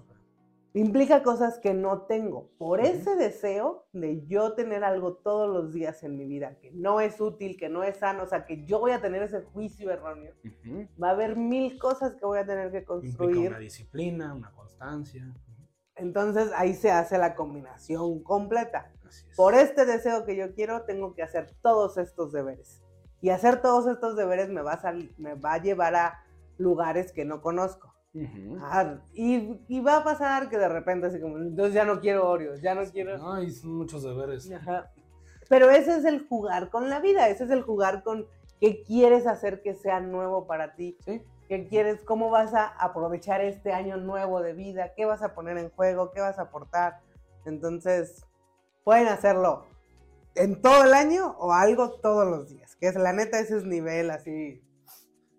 Implica 0.73 1.21
cosas 1.23 1.59
que 1.59 1.73
no 1.73 2.03
tengo. 2.03 2.49
Por 2.57 2.79
ese 2.81 3.15
deseo 3.15 3.86
de 3.93 4.25
yo 4.25 4.53
tener 4.53 4.83
algo 4.83 5.13
todos 5.17 5.49
los 5.49 5.71
días 5.73 6.03
en 6.03 6.17
mi 6.17 6.25
vida 6.25 6.57
que 6.59 6.71
no 6.71 6.99
es 6.99 7.19
útil, 7.21 7.57
que 7.57 7.69
no 7.69 7.83
es 7.83 7.97
sano, 7.97 8.23
o 8.23 8.27
sea, 8.27 8.45
que 8.45 8.65
yo 8.65 8.79
voy 8.79 8.91
a 8.91 9.01
tener 9.01 9.21
ese 9.23 9.41
juicio 9.41 9.91
erróneo, 9.91 10.33
va 11.01 11.09
a 11.09 11.12
haber 11.12 11.36
mil 11.36 11.77
cosas 11.79 12.15
que 12.15 12.25
voy 12.25 12.39
a 12.39 12.45
tener 12.45 12.71
que 12.71 12.77
Implica 12.79 12.93
construir. 12.93 13.49
una 13.49 13.59
disciplina, 13.59 14.33
una 14.33 14.51
constancia. 14.51 15.31
Entonces 15.95 16.51
ahí 16.55 16.73
se 16.73 16.89
hace 16.91 17.17
la 17.19 17.36
combinación 17.36 18.23
completa. 18.23 18.91
Es. 19.07 19.27
Por 19.38 19.53
este 19.53 19.86
deseo 19.86 20.25
que 20.25 20.36
yo 20.36 20.55
quiero, 20.55 20.86
tengo 20.86 21.13
que 21.13 21.21
hacer 21.21 21.53
todos 21.62 21.97
estos 21.99 22.31
deberes. 22.31 22.81
Y 23.21 23.29
hacer 23.29 23.62
todos 23.62 23.86
estos 23.88 24.15
deberes 24.15 24.49
me 24.49 24.63
va 24.63 24.73
a, 24.73 24.81
sal- 24.81 25.13
me 25.17 25.36
va 25.36 25.53
a 25.53 25.62
llevar 25.62 25.93
a 25.95 26.25
lugares 26.57 27.12
que 27.13 27.25
no 27.25 27.41
conozco. 27.41 27.92
Ujú. 28.13 28.58
Ah, 28.62 28.97
y, 29.13 29.60
y 29.67 29.80
va 29.82 29.97
a 29.97 30.04
pasar 30.04 30.49
que 30.49 30.58
de 30.58 30.69
repente 30.69 31.08
así 31.08 31.19
como, 31.19 31.38
entonces 31.38 31.73
ya 31.73 31.84
no 31.84 31.99
quiero 31.99 32.30
Oreos, 32.30 32.62
ya 32.62 32.76
no 32.76 32.84
quiero... 32.86 33.34
Ay, 33.34 33.49
son 33.52 33.76
muchos 33.76 34.04
deberes. 34.04 34.52
Ajá. 34.52 34.91
Pero 35.49 35.69
ese 35.69 35.97
es 35.97 36.06
el 36.06 36.28
jugar 36.28 36.69
con 36.69 36.89
la 36.89 36.99
vida, 36.99 37.28
ese 37.30 37.45
es 37.45 37.49
el 37.49 37.63
jugar 37.63 38.04
con 38.04 38.28
qué 38.62 38.84
quieres 38.84 39.28
hacer 39.28 39.62
que 39.62 39.73
sea 39.73 39.99
nuevo 39.99 40.45
para 40.47 40.76
ti, 40.76 40.97
Sí. 41.06 41.21
qué 41.49 41.67
quieres, 41.67 42.04
cómo 42.04 42.30
vas 42.30 42.54
a 42.54 42.67
aprovechar 42.67 43.41
este 43.41 43.73
año 43.73 43.97
nuevo 43.97 44.41
de 44.41 44.54
vida, 44.54 44.93
qué 44.95 45.06
vas 45.06 45.21
a 45.21 45.34
poner 45.34 45.58
en 45.58 45.69
juego, 45.71 46.12
qué 46.12 46.21
vas 46.21 46.39
a 46.39 46.43
aportar. 46.43 47.02
Entonces, 47.45 48.26
pueden 48.84 49.08
hacerlo 49.08 49.65
en 50.36 50.62
todo 50.62 50.86
el 50.86 50.93
año 50.93 51.36
o 51.39 51.52
algo 51.52 51.91
todos 51.99 52.26
los 52.28 52.49
días, 52.49 52.76
que 52.78 52.88
es 52.88 52.95
la 52.95 53.12
neta 53.12 53.39
ese 53.39 53.58
es 53.58 53.65
nivel 53.65 54.12
así. 54.12 54.62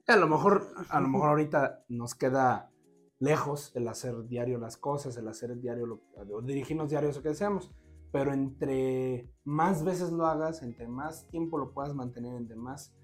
A 0.06 0.16
lo 0.16 0.28
mejor, 0.28 0.68
a 0.90 1.00
lo 1.00 1.08
mejor 1.08 1.30
ahorita 1.30 1.84
nos 1.88 2.14
queda 2.14 2.70
lejos 3.18 3.72
el 3.74 3.88
hacer 3.88 4.26
diario 4.26 4.58
las 4.58 4.76
cosas, 4.76 5.16
el 5.16 5.26
hacer 5.28 5.58
diario, 5.58 5.86
lo, 5.86 6.02
o 6.30 6.42
dirigirnos 6.42 6.90
diario 6.90 7.08
eso 7.08 7.22
que 7.22 7.30
deseamos. 7.30 7.70
Pero 8.12 8.32
entre 8.32 9.32
más 9.44 9.82
veces 9.82 10.12
lo 10.12 10.26
hagas, 10.26 10.62
entre 10.62 10.86
más 10.86 11.26
tiempo 11.28 11.58
lo 11.58 11.72
puedas 11.72 11.94
mantener, 11.94 12.34
entre 12.36 12.54
más 12.54 12.94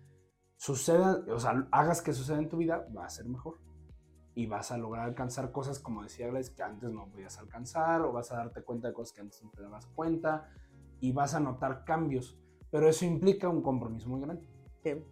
suceda, 0.57 1.25
o 1.33 1.41
sea, 1.41 1.67
hagas 1.73 2.03
que 2.03 2.13
suceda 2.13 2.39
en 2.39 2.51
tu 2.51 2.59
vida, 2.59 2.87
va 2.95 3.07
a 3.07 3.11
ser 3.11 3.27
mejor. 3.27 3.59
Y 4.35 4.47
vas 4.47 4.71
a 4.71 4.79
lograr 4.79 5.07
alcanzar 5.07 5.51
cosas, 5.53 5.81
como 5.81 6.03
decía 6.03 6.29
Gladys, 6.29 6.51
que 6.51 6.63
antes 6.63 6.93
no 6.93 7.11
podías 7.11 7.39
alcanzar, 7.39 8.03
o 8.03 8.13
vas 8.13 8.31
a 8.31 8.37
darte 8.37 8.63
cuenta 8.63 8.89
de 8.89 8.95
cosas 8.95 9.15
que 9.15 9.23
antes 9.23 9.43
no 9.43 9.51
te 9.51 9.63
dabas 9.63 9.87
cuenta, 9.87 10.49
y 11.01 11.13
vas 11.13 11.35
a 11.35 11.41
notar 11.41 11.85
cambios. 11.85 12.39
Pero 12.71 12.89
eso 12.89 13.05
implica 13.07 13.49
un 13.49 13.63
compromiso 13.63 14.09
muy 14.09 14.21
grande. 14.21 14.45
Que, 14.83 15.05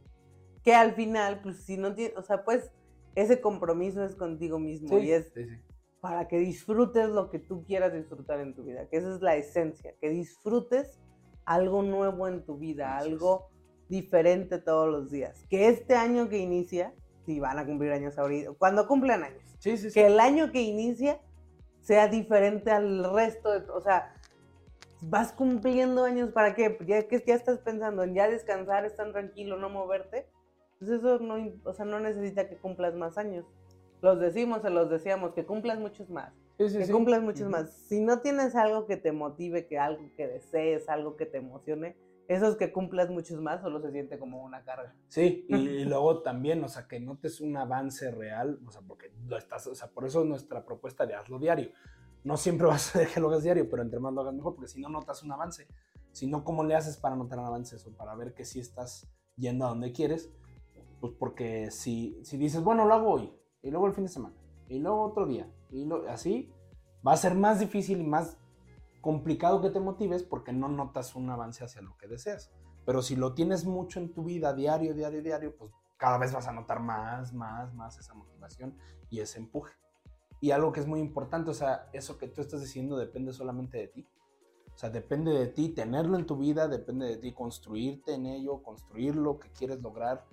que 0.69 0.75
al 0.75 0.93
final, 0.93 1.41
pues 1.41 1.65
si 1.65 1.79
no 1.79 1.95
tienes, 1.95 2.15
o 2.19 2.23
sea, 2.23 2.45
pues 2.45 2.71
ese 3.15 3.41
compromiso 3.41 4.05
es 4.05 4.15
contigo 4.15 4.59
mismo 4.59 4.99
y 4.99 5.13
es 5.13 5.33
sí, 5.33 5.47
sí. 5.47 5.57
para 5.99 6.29
que 6.29 6.39
disfrutes 6.39 7.09
lo 7.09 7.31
que 7.31 7.39
tú 7.39 7.65
quieras 7.65 7.95
disfrutar 7.95 8.39
en 8.41 8.55
tu 8.55 8.65
vida, 8.65 8.87
que 8.87 8.99
esa 8.99 9.15
es 9.15 9.23
la 9.23 9.35
esencia, 9.37 9.95
que 9.99 10.11
disfrutes 10.11 11.01
algo 11.47 11.83
nuevo 11.83 12.29
en 12.29 12.45
tu 12.45 12.59
vida, 12.59 12.99
algo 12.99 13.49
diferente 13.89 14.59
todos 14.59 14.91
los 14.91 15.11
días. 15.11 15.43
Que 15.49 15.69
este 15.69 15.95
año 15.95 16.29
que 16.29 16.37
inicia, 16.37 16.93
si 17.25 17.41
van 17.41 17.59
a 17.59 17.65
cumplir 17.65 17.93
años 17.93 18.19
ahorita, 18.19 18.53
cuando 18.59 18.87
cumplan 18.87 19.25
años, 19.25 19.43
Sí, 19.61 19.79
sí, 19.79 19.89
sí. 19.89 19.95
que 19.95 20.07
el 20.07 20.21
año 20.21 20.53
que 20.53 20.61
inicia 20.61 21.19
sea 21.81 22.09
diferente 22.09 22.71
al 22.71 23.11
resto, 23.15 23.59
de, 23.59 23.71
o 23.71 23.81
sea, 23.81 24.15
vas 25.01 25.33
cumpliendo 25.33 26.05
años 26.05 26.31
para 26.31 26.55
qué, 26.55 26.77
ya 26.87 27.09
que 27.09 27.25
ya 27.27 27.37
estás 27.37 27.59
pensando 27.61 28.03
en 28.03 28.15
ya 28.15 28.29
descansar, 28.29 28.85
estar 28.85 29.11
tranquilo, 29.13 29.57
no 29.57 29.71
moverte, 29.71 30.29
pues 30.79 30.91
eso 30.91 31.19
no, 31.19 31.37
o 31.65 31.73
sea, 31.73 31.85
no 31.85 32.01
necesita 32.01 32.49
que 32.49 32.57
cumplas 32.57 32.95
más 32.95 33.19
años. 33.19 33.45
Los 34.01 34.21
decimos, 34.21 34.63
se 34.63 34.71
los 34.71 34.89
decíamos, 34.91 35.33
que 35.35 35.45
cumplas 35.45 35.79
muchos 35.81 36.09
más, 36.09 36.33
Sí, 36.59 36.69
sí, 36.69 36.79
que 36.79 36.85
sí. 36.85 36.93
cumplas 36.93 37.21
muchos 37.23 37.49
más. 37.49 37.73
Si 37.73 38.01
no 38.01 38.21
tienes 38.21 38.55
algo 38.55 38.87
que 38.87 38.97
te 38.97 39.13
motive, 39.13 39.67
que 39.67 39.79
algo 39.79 40.11
que 40.17 40.27
desees, 40.29 40.89
algo 40.89 41.17
que 41.17 41.27
te 41.27 41.39
emocione, 41.39 41.97
esos 42.29 42.57
que 42.57 42.73
cumplas 42.73 43.09
muchos 43.11 43.41
más 43.41 43.63
solo 43.63 43.81
se 43.81 43.91
siente 43.91 44.19
como 44.19 44.45
una 44.45 44.63
carga. 44.63 44.95
Sí, 45.09 45.47
y, 45.49 45.57
y 45.57 45.85
luego 45.85 46.23
también, 46.23 46.63
o 46.63 46.69
sea, 46.69 46.87
que 46.87 47.01
notes 47.01 47.41
un 47.41 47.57
avance 47.57 48.11
real, 48.11 48.61
o 48.67 48.71
sea, 48.71 48.83
porque 48.83 49.11
lo 49.27 49.37
estás, 49.37 49.67
o 49.67 49.75
sea, 49.75 49.89
por 49.89 50.05
eso 50.05 50.21
es 50.23 50.27
nuestra 50.29 50.65
propuesta 50.65 51.07
de 51.07 51.15
hazlo 51.15 51.39
diario. 51.39 51.71
No 52.25 52.37
siempre 52.37 52.67
vas 52.67 52.95
a 52.95 53.07
que 53.07 53.19
lo 53.19 53.29
hagas 53.29 53.43
diario, 53.43 53.69
pero 53.71 53.83
entre 53.83 53.99
más 53.99 54.13
lo 54.13 54.21
hagas 54.21 54.35
mejor, 54.35 54.55
porque 54.55 54.69
si 54.69 54.81
no 54.81 54.89
notas 54.89 55.23
un 55.23 55.33
avance. 55.33 55.67
Si 56.13 56.27
no, 56.27 56.45
¿cómo 56.45 56.65
le 56.65 56.75
haces 56.75 56.97
para 56.97 57.17
notar 57.17 57.39
un 57.39 57.47
avance 57.47 57.77
o 57.85 57.93
para 57.93 58.15
ver 58.15 58.35
que 58.35 58.45
sí 58.45 58.61
estás 58.61 59.09
yendo 59.37 59.65
a 59.65 59.69
donde 59.71 59.93
quieres? 59.93 60.31
Pues 61.01 61.13
porque 61.19 61.71
si, 61.71 62.19
si 62.25 62.37
dices, 62.37 62.63
bueno, 62.63 62.85
lo 62.85 62.95
hago 62.95 63.11
hoy, 63.11 63.33
y 63.63 63.71
luego 63.71 63.87
el 63.87 63.93
fin 63.93 64.05
de 64.05 64.11
semana, 64.11 64.37
y 64.69 64.79
luego 64.79 65.05
otro 65.05 65.27
día, 65.27 65.51
y 65.71 65.85
lo, 65.85 66.09
así, 66.09 66.53
va 67.07 67.13
a 67.13 67.17
ser 67.17 67.35
más 67.35 67.61
difícil 67.61 68.01
y 68.01 68.05
más 68.05 68.39
complicado 69.01 69.61
que 69.61 69.71
te 69.71 69.81
motives 69.81 70.23
porque 70.23 70.53
no 70.53 70.69
notas 70.69 71.15
un 71.15 71.31
avance 71.31 71.65
hacia 71.65 71.83
lo 71.83 71.97
que 71.97 72.09
deseas. 72.09 72.53
Pero 72.85 73.03
si 73.03 73.17
lo 73.17 73.35
tienes 73.35 73.65
mucho 73.65 74.01
en 74.01 74.13
tu 74.13 74.25
vida, 74.25 74.53
diario, 74.55 74.95
diario, 74.95 75.23
diario, 75.23 75.55
pues 75.57 75.71
cada 75.97 76.19
vez 76.19 76.33
vas 76.33 76.49
a 76.49 76.53
notar 76.53 76.81
más, 76.81 77.33
más, 77.33 77.75
más 77.75 77.99
esa 77.99 78.15
motivación 78.15 78.77
y 79.11 79.21
ese 79.21 79.39
empuje. 79.39 79.75
Y 80.41 80.53
algo 80.53 80.73
que 80.73 80.81
es 80.81 80.87
muy 80.87 81.01
importante, 81.01 81.51
o 81.51 81.55
sea, 81.55 81.89
eso 81.93 82.17
que 82.17 82.29
tú 82.29 82.41
estás 82.41 82.61
diciendo 82.61 82.97
depende 82.97 83.33
solamente 83.33 83.79
de 83.79 83.89
ti. 83.89 84.07
O 84.73 84.79
sea, 84.79 84.91
depende 84.91 85.33
de 85.33 85.49
ti 85.49 85.71
tenerlo 85.71 86.17
en 86.17 86.25
tu 86.25 86.37
vida, 86.37 86.69
depende 86.69 87.07
de 87.07 87.17
ti 87.17 87.33
construirte 87.33 88.15
en 88.15 88.27
ello, 88.27 88.63
construir 88.63 89.17
lo 89.17 89.39
que 89.39 89.51
quieres 89.51 89.81
lograr 89.81 90.25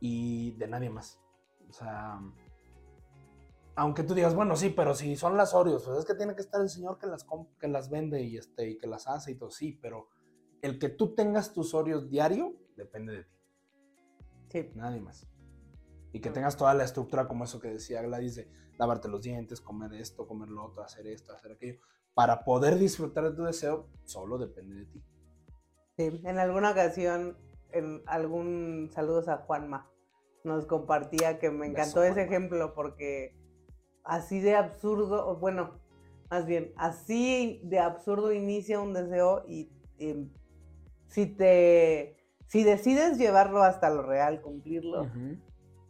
y 0.00 0.52
de 0.52 0.66
nadie 0.68 0.90
más. 0.90 1.20
O 1.68 1.72
sea, 1.72 2.20
aunque 3.74 4.02
tú 4.02 4.14
digas, 4.14 4.34
bueno, 4.34 4.56
sí, 4.56 4.70
pero 4.70 4.94
si 4.94 5.16
son 5.16 5.36
las 5.36 5.52
Oreos, 5.54 5.84
pues 5.84 5.98
es 5.98 6.04
que 6.04 6.14
tiene 6.14 6.34
que 6.34 6.40
estar 6.42 6.60
el 6.60 6.68
señor 6.70 6.98
que 6.98 7.06
las, 7.06 7.26
que 7.60 7.68
las 7.68 7.90
vende 7.90 8.22
y, 8.22 8.36
este, 8.36 8.70
y 8.70 8.78
que 8.78 8.86
las 8.86 9.06
hace 9.06 9.32
y 9.32 9.34
todo, 9.34 9.50
sí, 9.50 9.78
pero 9.82 10.08
el 10.62 10.78
que 10.78 10.88
tú 10.88 11.14
tengas 11.14 11.52
tus 11.52 11.74
Oreos 11.74 12.08
diario 12.08 12.54
depende 12.76 13.12
de 13.12 13.24
ti, 13.24 13.36
Sí. 14.48 14.70
nadie 14.74 15.00
más. 15.00 15.26
Y 16.12 16.20
que 16.20 16.30
Mm. 16.30 16.34
tengas 16.34 16.56
toda 16.56 16.72
la 16.72 16.84
estructura 16.84 17.28
como 17.28 17.44
eso 17.44 17.60
que 17.60 17.68
decía 17.68 18.00
Gladys 18.02 18.36
de 18.36 18.50
lavarte 18.78 19.08
los 19.08 19.22
dientes, 19.22 19.60
comer 19.60 19.92
esto, 19.94 20.26
comer 20.26 20.48
lo 20.48 20.64
otro, 20.64 20.82
hacer 20.82 21.06
esto, 21.06 21.32
hacer 21.34 21.52
aquello. 21.52 21.80
Para 22.14 22.44
poder 22.44 22.78
disfrutar 22.78 23.24
de 23.24 23.36
tu 23.36 23.42
deseo, 23.42 23.90
solo 24.04 24.38
depende 24.38 24.76
de 24.76 24.86
ti. 24.86 25.04
Sí, 25.98 26.20
en 26.24 26.38
alguna 26.38 26.70
ocasión, 26.70 27.36
en 27.78 28.02
algún 28.06 28.90
saludos 28.92 29.28
a 29.28 29.38
Juanma, 29.38 29.90
nos 30.44 30.66
compartía 30.66 31.38
que 31.38 31.50
me 31.50 31.66
encantó 31.66 32.02
ese 32.02 32.22
ejemplo 32.22 32.74
porque 32.74 33.36
así 34.04 34.40
de 34.40 34.54
absurdo, 34.54 35.36
bueno, 35.36 35.80
más 36.30 36.46
bien, 36.46 36.72
así 36.76 37.60
de 37.64 37.78
absurdo 37.78 38.32
inicia 38.32 38.80
un 38.80 38.92
deseo 38.92 39.44
y, 39.46 39.70
y 39.98 40.30
si 41.08 41.26
te, 41.26 42.16
si 42.46 42.64
decides 42.64 43.18
llevarlo 43.18 43.62
hasta 43.62 43.90
lo 43.90 44.02
real, 44.02 44.40
cumplirlo, 44.40 45.10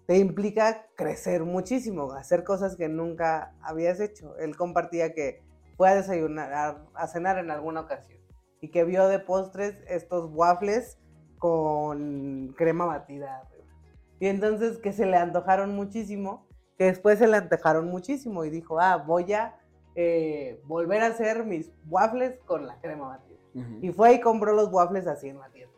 te 0.07 0.19
implica 0.19 0.87
crecer 0.95 1.45
muchísimo, 1.45 2.13
hacer 2.13 2.45
cosas 2.45 2.77
que 2.77 2.89
nunca 2.89 3.55
habías 3.61 4.01
hecho. 4.01 4.37
Él 4.39 4.57
compartía 4.57 5.13
que 5.13 5.43
fue 5.77 5.89
a 5.89 5.95
desayunar, 5.95 6.53
a, 6.53 6.85
a 6.95 7.07
cenar 7.09 7.39
en 7.39 7.51
alguna 7.51 7.81
ocasión 7.81 8.21
y 8.61 8.71
que 8.71 8.85
vio 8.85 9.09
de 9.09 9.19
postres 9.19 9.77
estos 9.89 10.31
waffles 10.33 10.99
con 11.39 12.55
crema 12.57 12.87
batida. 12.87 13.39
arriba. 13.39 13.65
Y 14.19 14.27
entonces 14.27 14.79
que 14.79 14.93
se 14.93 15.07
le 15.07 15.17
antojaron 15.17 15.75
muchísimo, 15.75 16.47
que 16.79 16.85
después 16.85 17.19
se 17.19 17.27
le 17.27 17.37
antojaron 17.37 17.89
muchísimo 17.89 18.45
y 18.45 18.51
dijo, 18.51 18.81
ah, 18.81 18.97
voy 18.97 19.33
a 19.33 19.57
eh, 19.95 20.61
volver 20.65 21.03
a 21.03 21.07
hacer 21.07 21.45
mis 21.45 21.71
waffles 21.89 22.39
con 22.47 22.67
la 22.67 22.79
crema 22.81 23.09
batida. 23.09 23.39
Ujú. 23.55 23.79
Y 23.83 23.93
fue 23.93 24.15
y 24.15 24.21
compró 24.21 24.53
los 24.53 24.71
waffles 24.73 25.07
así 25.07 25.29
en 25.29 25.39
la 25.39 25.49
tienda. 25.49 25.75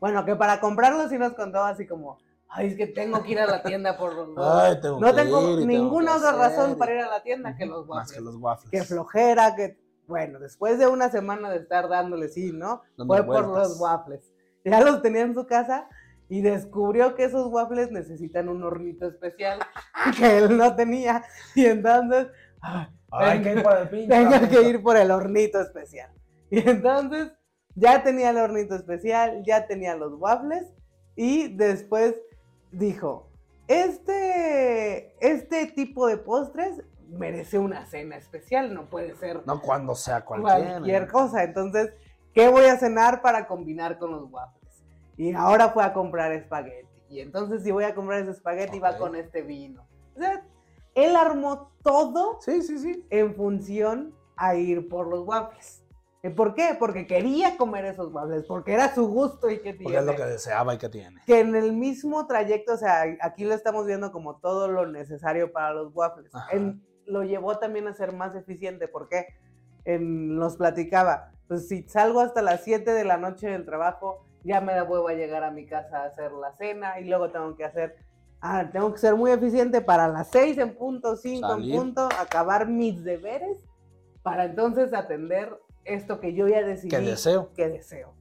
Bueno, 0.00 0.24
que 0.24 0.36
para 0.36 0.60
comprarlos 0.60 1.10
sí 1.10 1.18
nos 1.18 1.34
contó 1.34 1.62
así 1.62 1.86
como, 1.86 2.18
ay, 2.48 2.68
es 2.68 2.76
que 2.76 2.86
tengo 2.86 3.22
que 3.22 3.32
ir 3.32 3.40
a 3.40 3.46
la 3.46 3.62
tienda 3.62 3.96
por 3.96 4.14
los 4.14 4.28
waffles. 4.36 4.76
Ay, 4.76 4.80
tengo 4.80 5.00
No 5.00 5.14
tengo 5.14 5.58
ir 5.60 5.66
ninguna 5.66 6.14
tengo 6.14 6.28
otra 6.28 6.48
razón 6.48 6.76
para 6.76 6.94
ir 6.94 7.00
a 7.00 7.08
la 7.08 7.22
tienda 7.22 7.56
que 7.56 7.66
los 7.66 7.86
Más 7.86 7.98
waffles. 7.98 8.18
que 8.18 8.24
los 8.24 8.36
waffles. 8.36 8.70
Que 8.70 8.82
flojera, 8.82 9.54
que... 9.54 9.80
Bueno, 10.06 10.40
después 10.40 10.78
de 10.78 10.88
una 10.88 11.10
semana 11.10 11.48
de 11.50 11.58
estar 11.58 11.88
dándole 11.88 12.28
sí, 12.28 12.52
¿no? 12.52 12.82
Fue 13.06 13.24
por 13.24 13.46
los 13.46 13.80
waffles. 13.80 14.31
Ya 14.64 14.80
los 14.80 15.02
tenía 15.02 15.22
en 15.22 15.34
su 15.34 15.46
casa 15.46 15.88
y 16.28 16.40
descubrió 16.40 17.14
que 17.14 17.24
esos 17.24 17.48
waffles 17.48 17.90
necesitan 17.90 18.48
un 18.48 18.62
hornito 18.62 19.06
especial 19.06 19.58
que 20.18 20.38
él 20.38 20.56
no 20.56 20.74
tenía. 20.74 21.22
Y 21.54 21.66
entonces, 21.66 22.28
ay, 22.60 22.86
Ay, 23.10 23.42
que 23.42 23.52
ir 23.52 24.08
tengo 24.08 24.48
que 24.48 24.62
ir 24.62 24.82
por 24.82 24.96
el 24.96 25.10
hornito 25.10 25.60
especial. 25.60 26.10
Y 26.50 26.66
entonces 26.68 27.32
ya 27.74 28.02
tenía 28.02 28.30
el 28.30 28.38
hornito 28.38 28.74
especial, 28.74 29.42
ya 29.44 29.66
tenía 29.66 29.96
los 29.96 30.14
waffles 30.18 30.72
y 31.16 31.48
después 31.48 32.14
dijo, 32.70 33.28
este, 33.68 35.14
este 35.20 35.66
tipo 35.66 36.06
de 36.06 36.16
postres 36.16 36.82
merece 37.08 37.58
una 37.58 37.84
cena 37.86 38.16
especial, 38.16 38.72
no 38.74 38.88
puede 38.88 39.14
ser 39.16 39.46
No 39.46 39.60
cuando 39.60 39.94
sea 39.94 40.24
cualquiera. 40.24 40.70
cualquier 40.70 41.08
cosa. 41.08 41.44
Entonces, 41.44 41.92
¿qué 42.34 42.48
voy 42.48 42.64
a 42.66 42.76
cenar 42.76 43.22
para 43.22 43.46
combinar 43.46 43.98
con 43.98 44.10
los 44.12 44.30
waffles? 44.30 44.84
Y 45.16 45.32
ahora 45.34 45.68
fue 45.70 45.84
a 45.84 45.92
comprar 45.92 46.32
espagueti. 46.32 46.88
Y 47.08 47.20
entonces, 47.20 47.62
si 47.62 47.70
voy 47.70 47.84
a 47.84 47.94
comprar 47.94 48.20
ese 48.20 48.30
espagueti, 48.30 48.78
va 48.78 48.96
con 48.96 49.14
este 49.16 49.42
vino. 49.42 49.86
O 50.16 50.18
sea, 50.18 50.42
él 50.94 51.14
armó 51.16 51.70
todo 51.82 52.38
Sí, 52.40 52.62
sí, 52.62 52.78
sí. 52.78 53.04
en 53.10 53.34
función 53.34 54.14
a 54.36 54.54
ir 54.54 54.88
por 54.88 55.06
los 55.08 55.26
waffles. 55.26 55.84
¿Y 56.24 56.30
¿Por 56.30 56.54
qué? 56.54 56.76
Porque 56.78 57.06
quería 57.06 57.56
comer 57.56 57.84
esos 57.84 58.12
waffles, 58.12 58.44
porque 58.46 58.72
era 58.72 58.94
su 58.94 59.08
gusto 59.08 59.50
y 59.50 59.58
que 59.60 59.74
Porque 59.74 59.96
es 59.98 60.04
lo 60.04 60.12
tiene. 60.12 60.16
que 60.24 60.30
deseaba 60.30 60.74
y 60.74 60.78
que 60.78 60.88
tiene. 60.88 61.20
que 61.26 61.40
en 61.40 61.54
el 61.56 61.72
mismo 61.72 62.26
trayecto, 62.26 62.74
o 62.74 62.76
sea, 62.76 63.02
aquí 63.20 63.44
lo 63.44 63.54
estamos 63.54 63.86
viendo 63.86 64.12
como 64.12 64.36
todo 64.36 64.68
lo 64.68 64.86
necesario 64.86 65.52
para 65.52 65.74
los 65.74 65.92
waffles. 65.94 66.30
En- 66.52 66.82
lo 67.06 67.24
llevó 67.24 67.58
también 67.58 67.88
a 67.88 67.92
ser 67.94 68.12
más 68.12 68.36
eficiente, 68.36 68.86
porque 68.86 69.26
en, 69.84 70.36
nos 70.36 70.56
platicaba, 70.56 71.31
pues 71.48 71.68
si 71.68 71.82
salgo 71.84 72.20
hasta 72.20 72.42
las 72.42 72.62
7 72.64 72.92
de 72.92 73.04
la 73.04 73.16
noche 73.16 73.48
del 73.48 73.64
trabajo, 73.64 74.24
ya 74.44 74.60
me 74.60 74.72
da 74.72 74.84
huevo 74.84 75.08
a 75.08 75.14
llegar 75.14 75.44
a 75.44 75.50
mi 75.50 75.66
casa 75.66 75.98
a 76.02 76.06
hacer 76.06 76.32
la 76.32 76.56
cena 76.56 76.98
y 77.00 77.04
luego 77.04 77.30
tengo 77.30 77.54
que 77.56 77.64
hacer, 77.64 77.96
ah, 78.40 78.68
tengo 78.72 78.92
que 78.92 78.98
ser 78.98 79.14
muy 79.14 79.30
eficiente 79.30 79.80
para 79.80 80.08
las 80.08 80.30
6 80.30 80.58
en 80.58 80.76
punto, 80.76 81.16
5 81.16 81.54
en 81.54 81.70
punto, 81.70 82.08
acabar 82.18 82.68
mis 82.68 83.04
deberes, 83.04 83.58
para 84.22 84.44
entonces 84.44 84.94
atender 84.94 85.58
esto 85.84 86.20
que 86.20 86.32
yo 86.34 86.46
ya 86.48 86.62
decidí 86.62 86.90
Que 86.90 87.00
deseo. 87.00 87.52
que 87.54 87.68
deseo. 87.68 88.14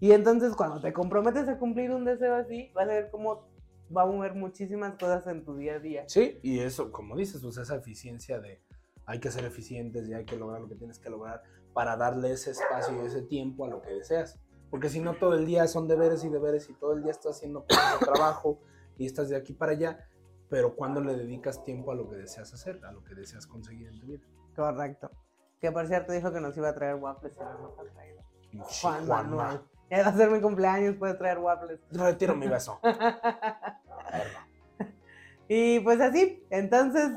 Y 0.00 0.12
entonces 0.12 0.54
cuando 0.54 0.80
te 0.80 0.92
comprometes 0.92 1.48
a 1.48 1.58
cumplir 1.58 1.90
un 1.90 2.04
deseo 2.04 2.34
así, 2.34 2.70
vas 2.74 2.84
a 2.84 2.92
ver 2.92 3.10
cómo 3.10 3.48
va 3.94 4.02
a 4.02 4.06
mover 4.06 4.34
muchísimas 4.34 4.94
cosas 4.94 5.26
en 5.26 5.44
tu 5.44 5.56
día 5.56 5.74
a 5.74 5.78
día. 5.78 6.04
Sí, 6.08 6.40
y 6.42 6.60
eso, 6.60 6.90
como 6.90 7.16
dices, 7.16 7.40
pues 7.42 7.56
esa 7.58 7.76
eficiencia 7.76 8.40
de 8.40 8.60
hay 9.06 9.20
que 9.20 9.30
ser 9.30 9.44
eficientes 9.44 10.08
y 10.08 10.14
hay 10.14 10.24
que 10.24 10.36
lograr 10.36 10.60
lo 10.60 10.68
que 10.68 10.76
tienes 10.76 10.98
que 10.98 11.10
lograr 11.10 11.42
para 11.72 11.96
darle 11.96 12.32
ese 12.32 12.52
espacio 12.52 13.02
y 13.02 13.06
ese 13.06 13.22
tiempo 13.22 13.64
a 13.64 13.68
lo 13.68 13.82
que 13.82 13.90
deseas. 13.90 14.38
Porque 14.70 14.88
si 14.88 15.00
no, 15.00 15.14
todo 15.14 15.34
el 15.34 15.46
día 15.46 15.66
son 15.68 15.86
deberes 15.86 16.24
y 16.24 16.28
deberes 16.28 16.68
y 16.70 16.74
todo 16.74 16.94
el 16.94 17.02
día 17.02 17.12
estás 17.12 17.36
haciendo 17.36 17.64
cosas 17.66 18.00
de 18.00 18.06
trabajo 18.06 18.58
y 18.96 19.06
estás 19.06 19.28
de 19.28 19.36
aquí 19.36 19.52
para 19.52 19.72
allá, 19.72 20.08
pero 20.48 20.74
cuando 20.74 21.00
le 21.00 21.16
dedicas 21.16 21.62
tiempo 21.64 21.92
a 21.92 21.94
lo 21.94 22.08
que 22.08 22.16
deseas 22.16 22.52
hacer, 22.52 22.80
a 22.84 22.92
lo 22.92 23.04
que 23.04 23.14
deseas 23.14 23.46
conseguir 23.46 23.88
en 23.88 24.00
tu 24.00 24.06
vida. 24.06 24.26
Correcto. 24.56 25.10
Que 25.60 25.72
por 25.72 25.86
cierto 25.86 26.12
dijo 26.12 26.32
que 26.32 26.40
nos 26.40 26.56
iba 26.56 26.68
a 26.68 26.74
traer 26.74 26.96
waffles 26.96 27.34
y 27.36 27.40
no 27.40 27.74
ha 27.78 27.92
traído. 27.92 28.22
Juan. 28.80 29.08
Manuel. 29.08 29.60
Ya 29.90 30.02
va 30.02 30.08
a 30.08 30.16
ser 30.16 30.30
mi 30.30 30.40
cumpleaños, 30.40 30.96
puedes 30.96 31.18
traer 31.18 31.38
waffles. 31.38 31.80
Retiro 31.90 32.34
mi 32.34 32.48
beso. 32.48 32.80
y 35.48 35.80
pues 35.80 36.00
así, 36.00 36.44
entonces 36.50 37.12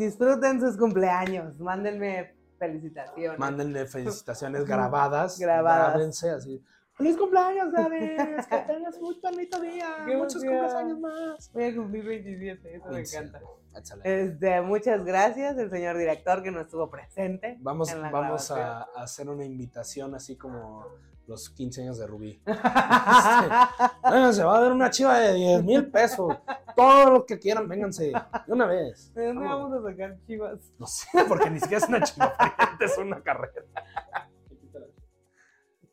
disfruten 0.00 0.60
sus 0.60 0.76
cumpleaños, 0.76 1.58
mándenme 1.60 2.34
felicitaciones. 2.58 3.38
Mándenle 3.38 3.86
felicitaciones 3.86 4.64
grabadas. 4.66 5.38
Grabadas. 5.38 5.94
Grábense 5.94 6.30
así. 6.30 6.64
¡Feliz 6.94 7.16
cumpleaños, 7.16 7.70
Gladys! 7.70 8.46
¡Que 8.46 8.58
tengas 8.66 9.00
muy 9.00 9.18
bonito 9.22 9.60
día! 9.60 9.96
¡Qué 10.06 10.16
¡Muchos 10.16 10.44
cumpleaños 10.44 10.98
más! 11.00 11.50
Voy 11.52 11.64
a 11.64 11.74
cumplir 11.74 12.04
27, 12.04 12.76
eso 12.76 12.90
me 12.90 13.00
encanta. 13.00 13.40
excelente. 13.74 14.22
Este, 14.22 14.60
muchas 14.60 15.04
gracias, 15.04 15.56
el 15.56 15.70
señor 15.70 15.96
director 15.96 16.42
que 16.42 16.50
no 16.50 16.60
estuvo 16.60 16.90
presente. 16.90 17.56
Vamos, 17.60 17.94
vamos 18.12 18.50
a 18.50 18.82
hacer 18.96 19.30
una 19.30 19.44
invitación 19.46 20.14
así 20.14 20.36
como 20.36 20.84
los 21.30 21.48
15 21.50 21.82
años 21.82 21.98
de 21.98 22.06
Rubí. 22.06 22.42
Bueno, 24.02 24.32
se 24.32 24.42
va 24.42 24.58
a 24.58 24.60
dar 24.62 24.72
una 24.72 24.90
chiva 24.90 25.18
de 25.20 25.34
10 25.34 25.64
mil 25.64 25.90
pesos. 25.90 26.36
Todos 26.76 27.10
los 27.10 27.24
que 27.24 27.38
quieran, 27.38 27.68
vénganse. 27.68 28.12
De 28.46 28.52
una 28.52 28.66
vez. 28.66 29.12
¿De 29.14 29.26
dónde 29.26 29.46
Vamos. 29.46 29.72
a 29.72 29.90
sacar 29.90 30.16
chivas? 30.26 30.58
No 30.78 30.86
sé, 30.86 31.06
porque 31.28 31.48
ni 31.50 31.60
siquiera 31.60 31.84
es 31.84 31.88
una 31.88 32.02
chiva 32.02 32.34
es 32.80 32.98
una 32.98 33.22
carrera. 33.22 33.52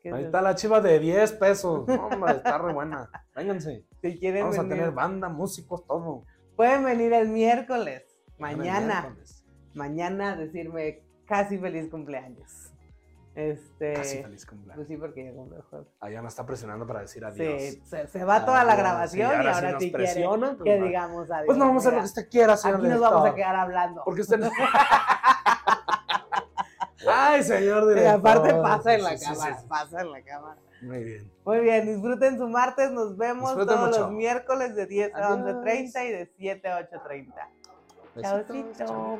¿Qué 0.02 0.10
es 0.10 0.16
Ahí 0.16 0.24
está 0.26 0.42
la 0.42 0.56
chiva 0.56 0.82
de 0.82 1.00
10 1.00 1.32
pesos. 1.34 1.88
No, 1.88 2.08
hombre, 2.08 2.34
está 2.38 2.58
re 2.58 2.74
buena. 2.74 3.10
Vénganse. 3.36 3.86
Si 4.02 4.20
quieren 4.20 4.44
Vamos 4.44 4.58
a 4.60 4.68
tener 4.68 4.92
banda, 4.92 5.30
músicos, 5.30 5.86
todo. 5.86 6.24
pueden 6.56 6.84
venir 6.86 7.14
el 7.14 7.30
miércoles, 7.30 8.04
El 8.38 8.42
mañana, 8.42 9.02
miércoles. 9.02 9.44
mañana 9.76 10.32
a 10.32 10.36
decirme 10.38 11.04
casi 11.28 11.58
feliz 11.60 11.90
cumpleaños. 11.90 12.72
Este, 13.40 13.94
Casi 13.94 14.24
feliz 14.24 14.26
pues 14.30 14.46
cumpleaños. 14.48 14.88
sí, 14.88 14.98
porque 14.98 15.26
ya 15.26 15.32
cumple 15.32 15.62
jueves. 15.70 15.88
Allá 16.00 16.24
nos 16.24 16.34
está 16.34 16.44
presionando 16.48 16.88
para 16.88 17.02
decir 17.02 17.24
adiós. 17.24 17.62
Sí, 17.62 17.82
se, 17.86 18.08
se 18.08 18.24
va 18.24 18.44
toda 18.44 18.64
la 18.64 18.76
grabación 18.76 19.30
Sí, 19.30 19.36
y 19.36 19.38
ahora 19.38 19.54
sí 19.54 19.56
ahora 19.58 19.72
nos 19.74 19.84
sí 19.84 19.90
quiere 19.92 20.04
presionan, 20.06 20.58
pues, 20.58 20.64
que 20.74 20.80
va. 20.80 20.86
digamos 20.88 21.30
adiós. 21.32 21.46
Pues 21.46 21.58
no 21.60 21.66
vamos 21.68 21.86
a 21.86 21.88
hacer 21.90 21.94
lo 21.98 22.00
que 22.00 22.06
usted 22.08 22.30
quiera, 22.32 22.58
señor 22.58 22.80
Aquí 22.80 22.88
nos 22.88 23.00
vamos 23.00 23.30
a 23.30 23.36
quedar 23.36 23.56
hablando. 23.56 24.02
Porque 24.06 24.22
usted 24.22 24.40
no... 24.40 24.50
Ay, 27.10 27.44
señor 27.44 27.84
Y 27.84 27.88
director. 27.90 28.20
aparte 28.20 28.54
pasa 28.56 28.94
en 28.96 29.04
la 29.04 29.16
Sí, 29.18 29.26
cámara, 29.26 29.58
pasa 29.70 30.02
en 30.02 30.12
la 30.12 30.22
cámara. 30.24 30.58
Muy 30.82 31.04
bien. 31.04 31.32
Muy 31.46 31.60
bien, 31.60 31.86
disfruten 31.86 32.38
su 32.40 32.48
martes, 32.50 32.92
nos 32.92 33.16
vemos 33.18 33.50
Disfruten 33.52 33.76
todos 33.76 33.88
mucho. 33.90 34.00
los 34.02 34.12
miércoles 34.14 34.76
de 34.76 34.88
10 34.88 35.14
a 35.16 35.28
Adiós. 35.34 35.56
11.30 35.64 36.06
y 36.08 36.12
de 36.12 36.32
7 36.38 36.68
a 36.70 36.90
8.30. 36.90 37.34
Besitos, 38.16 38.48
Chaucito. 38.48 38.86
chao. 38.86 39.20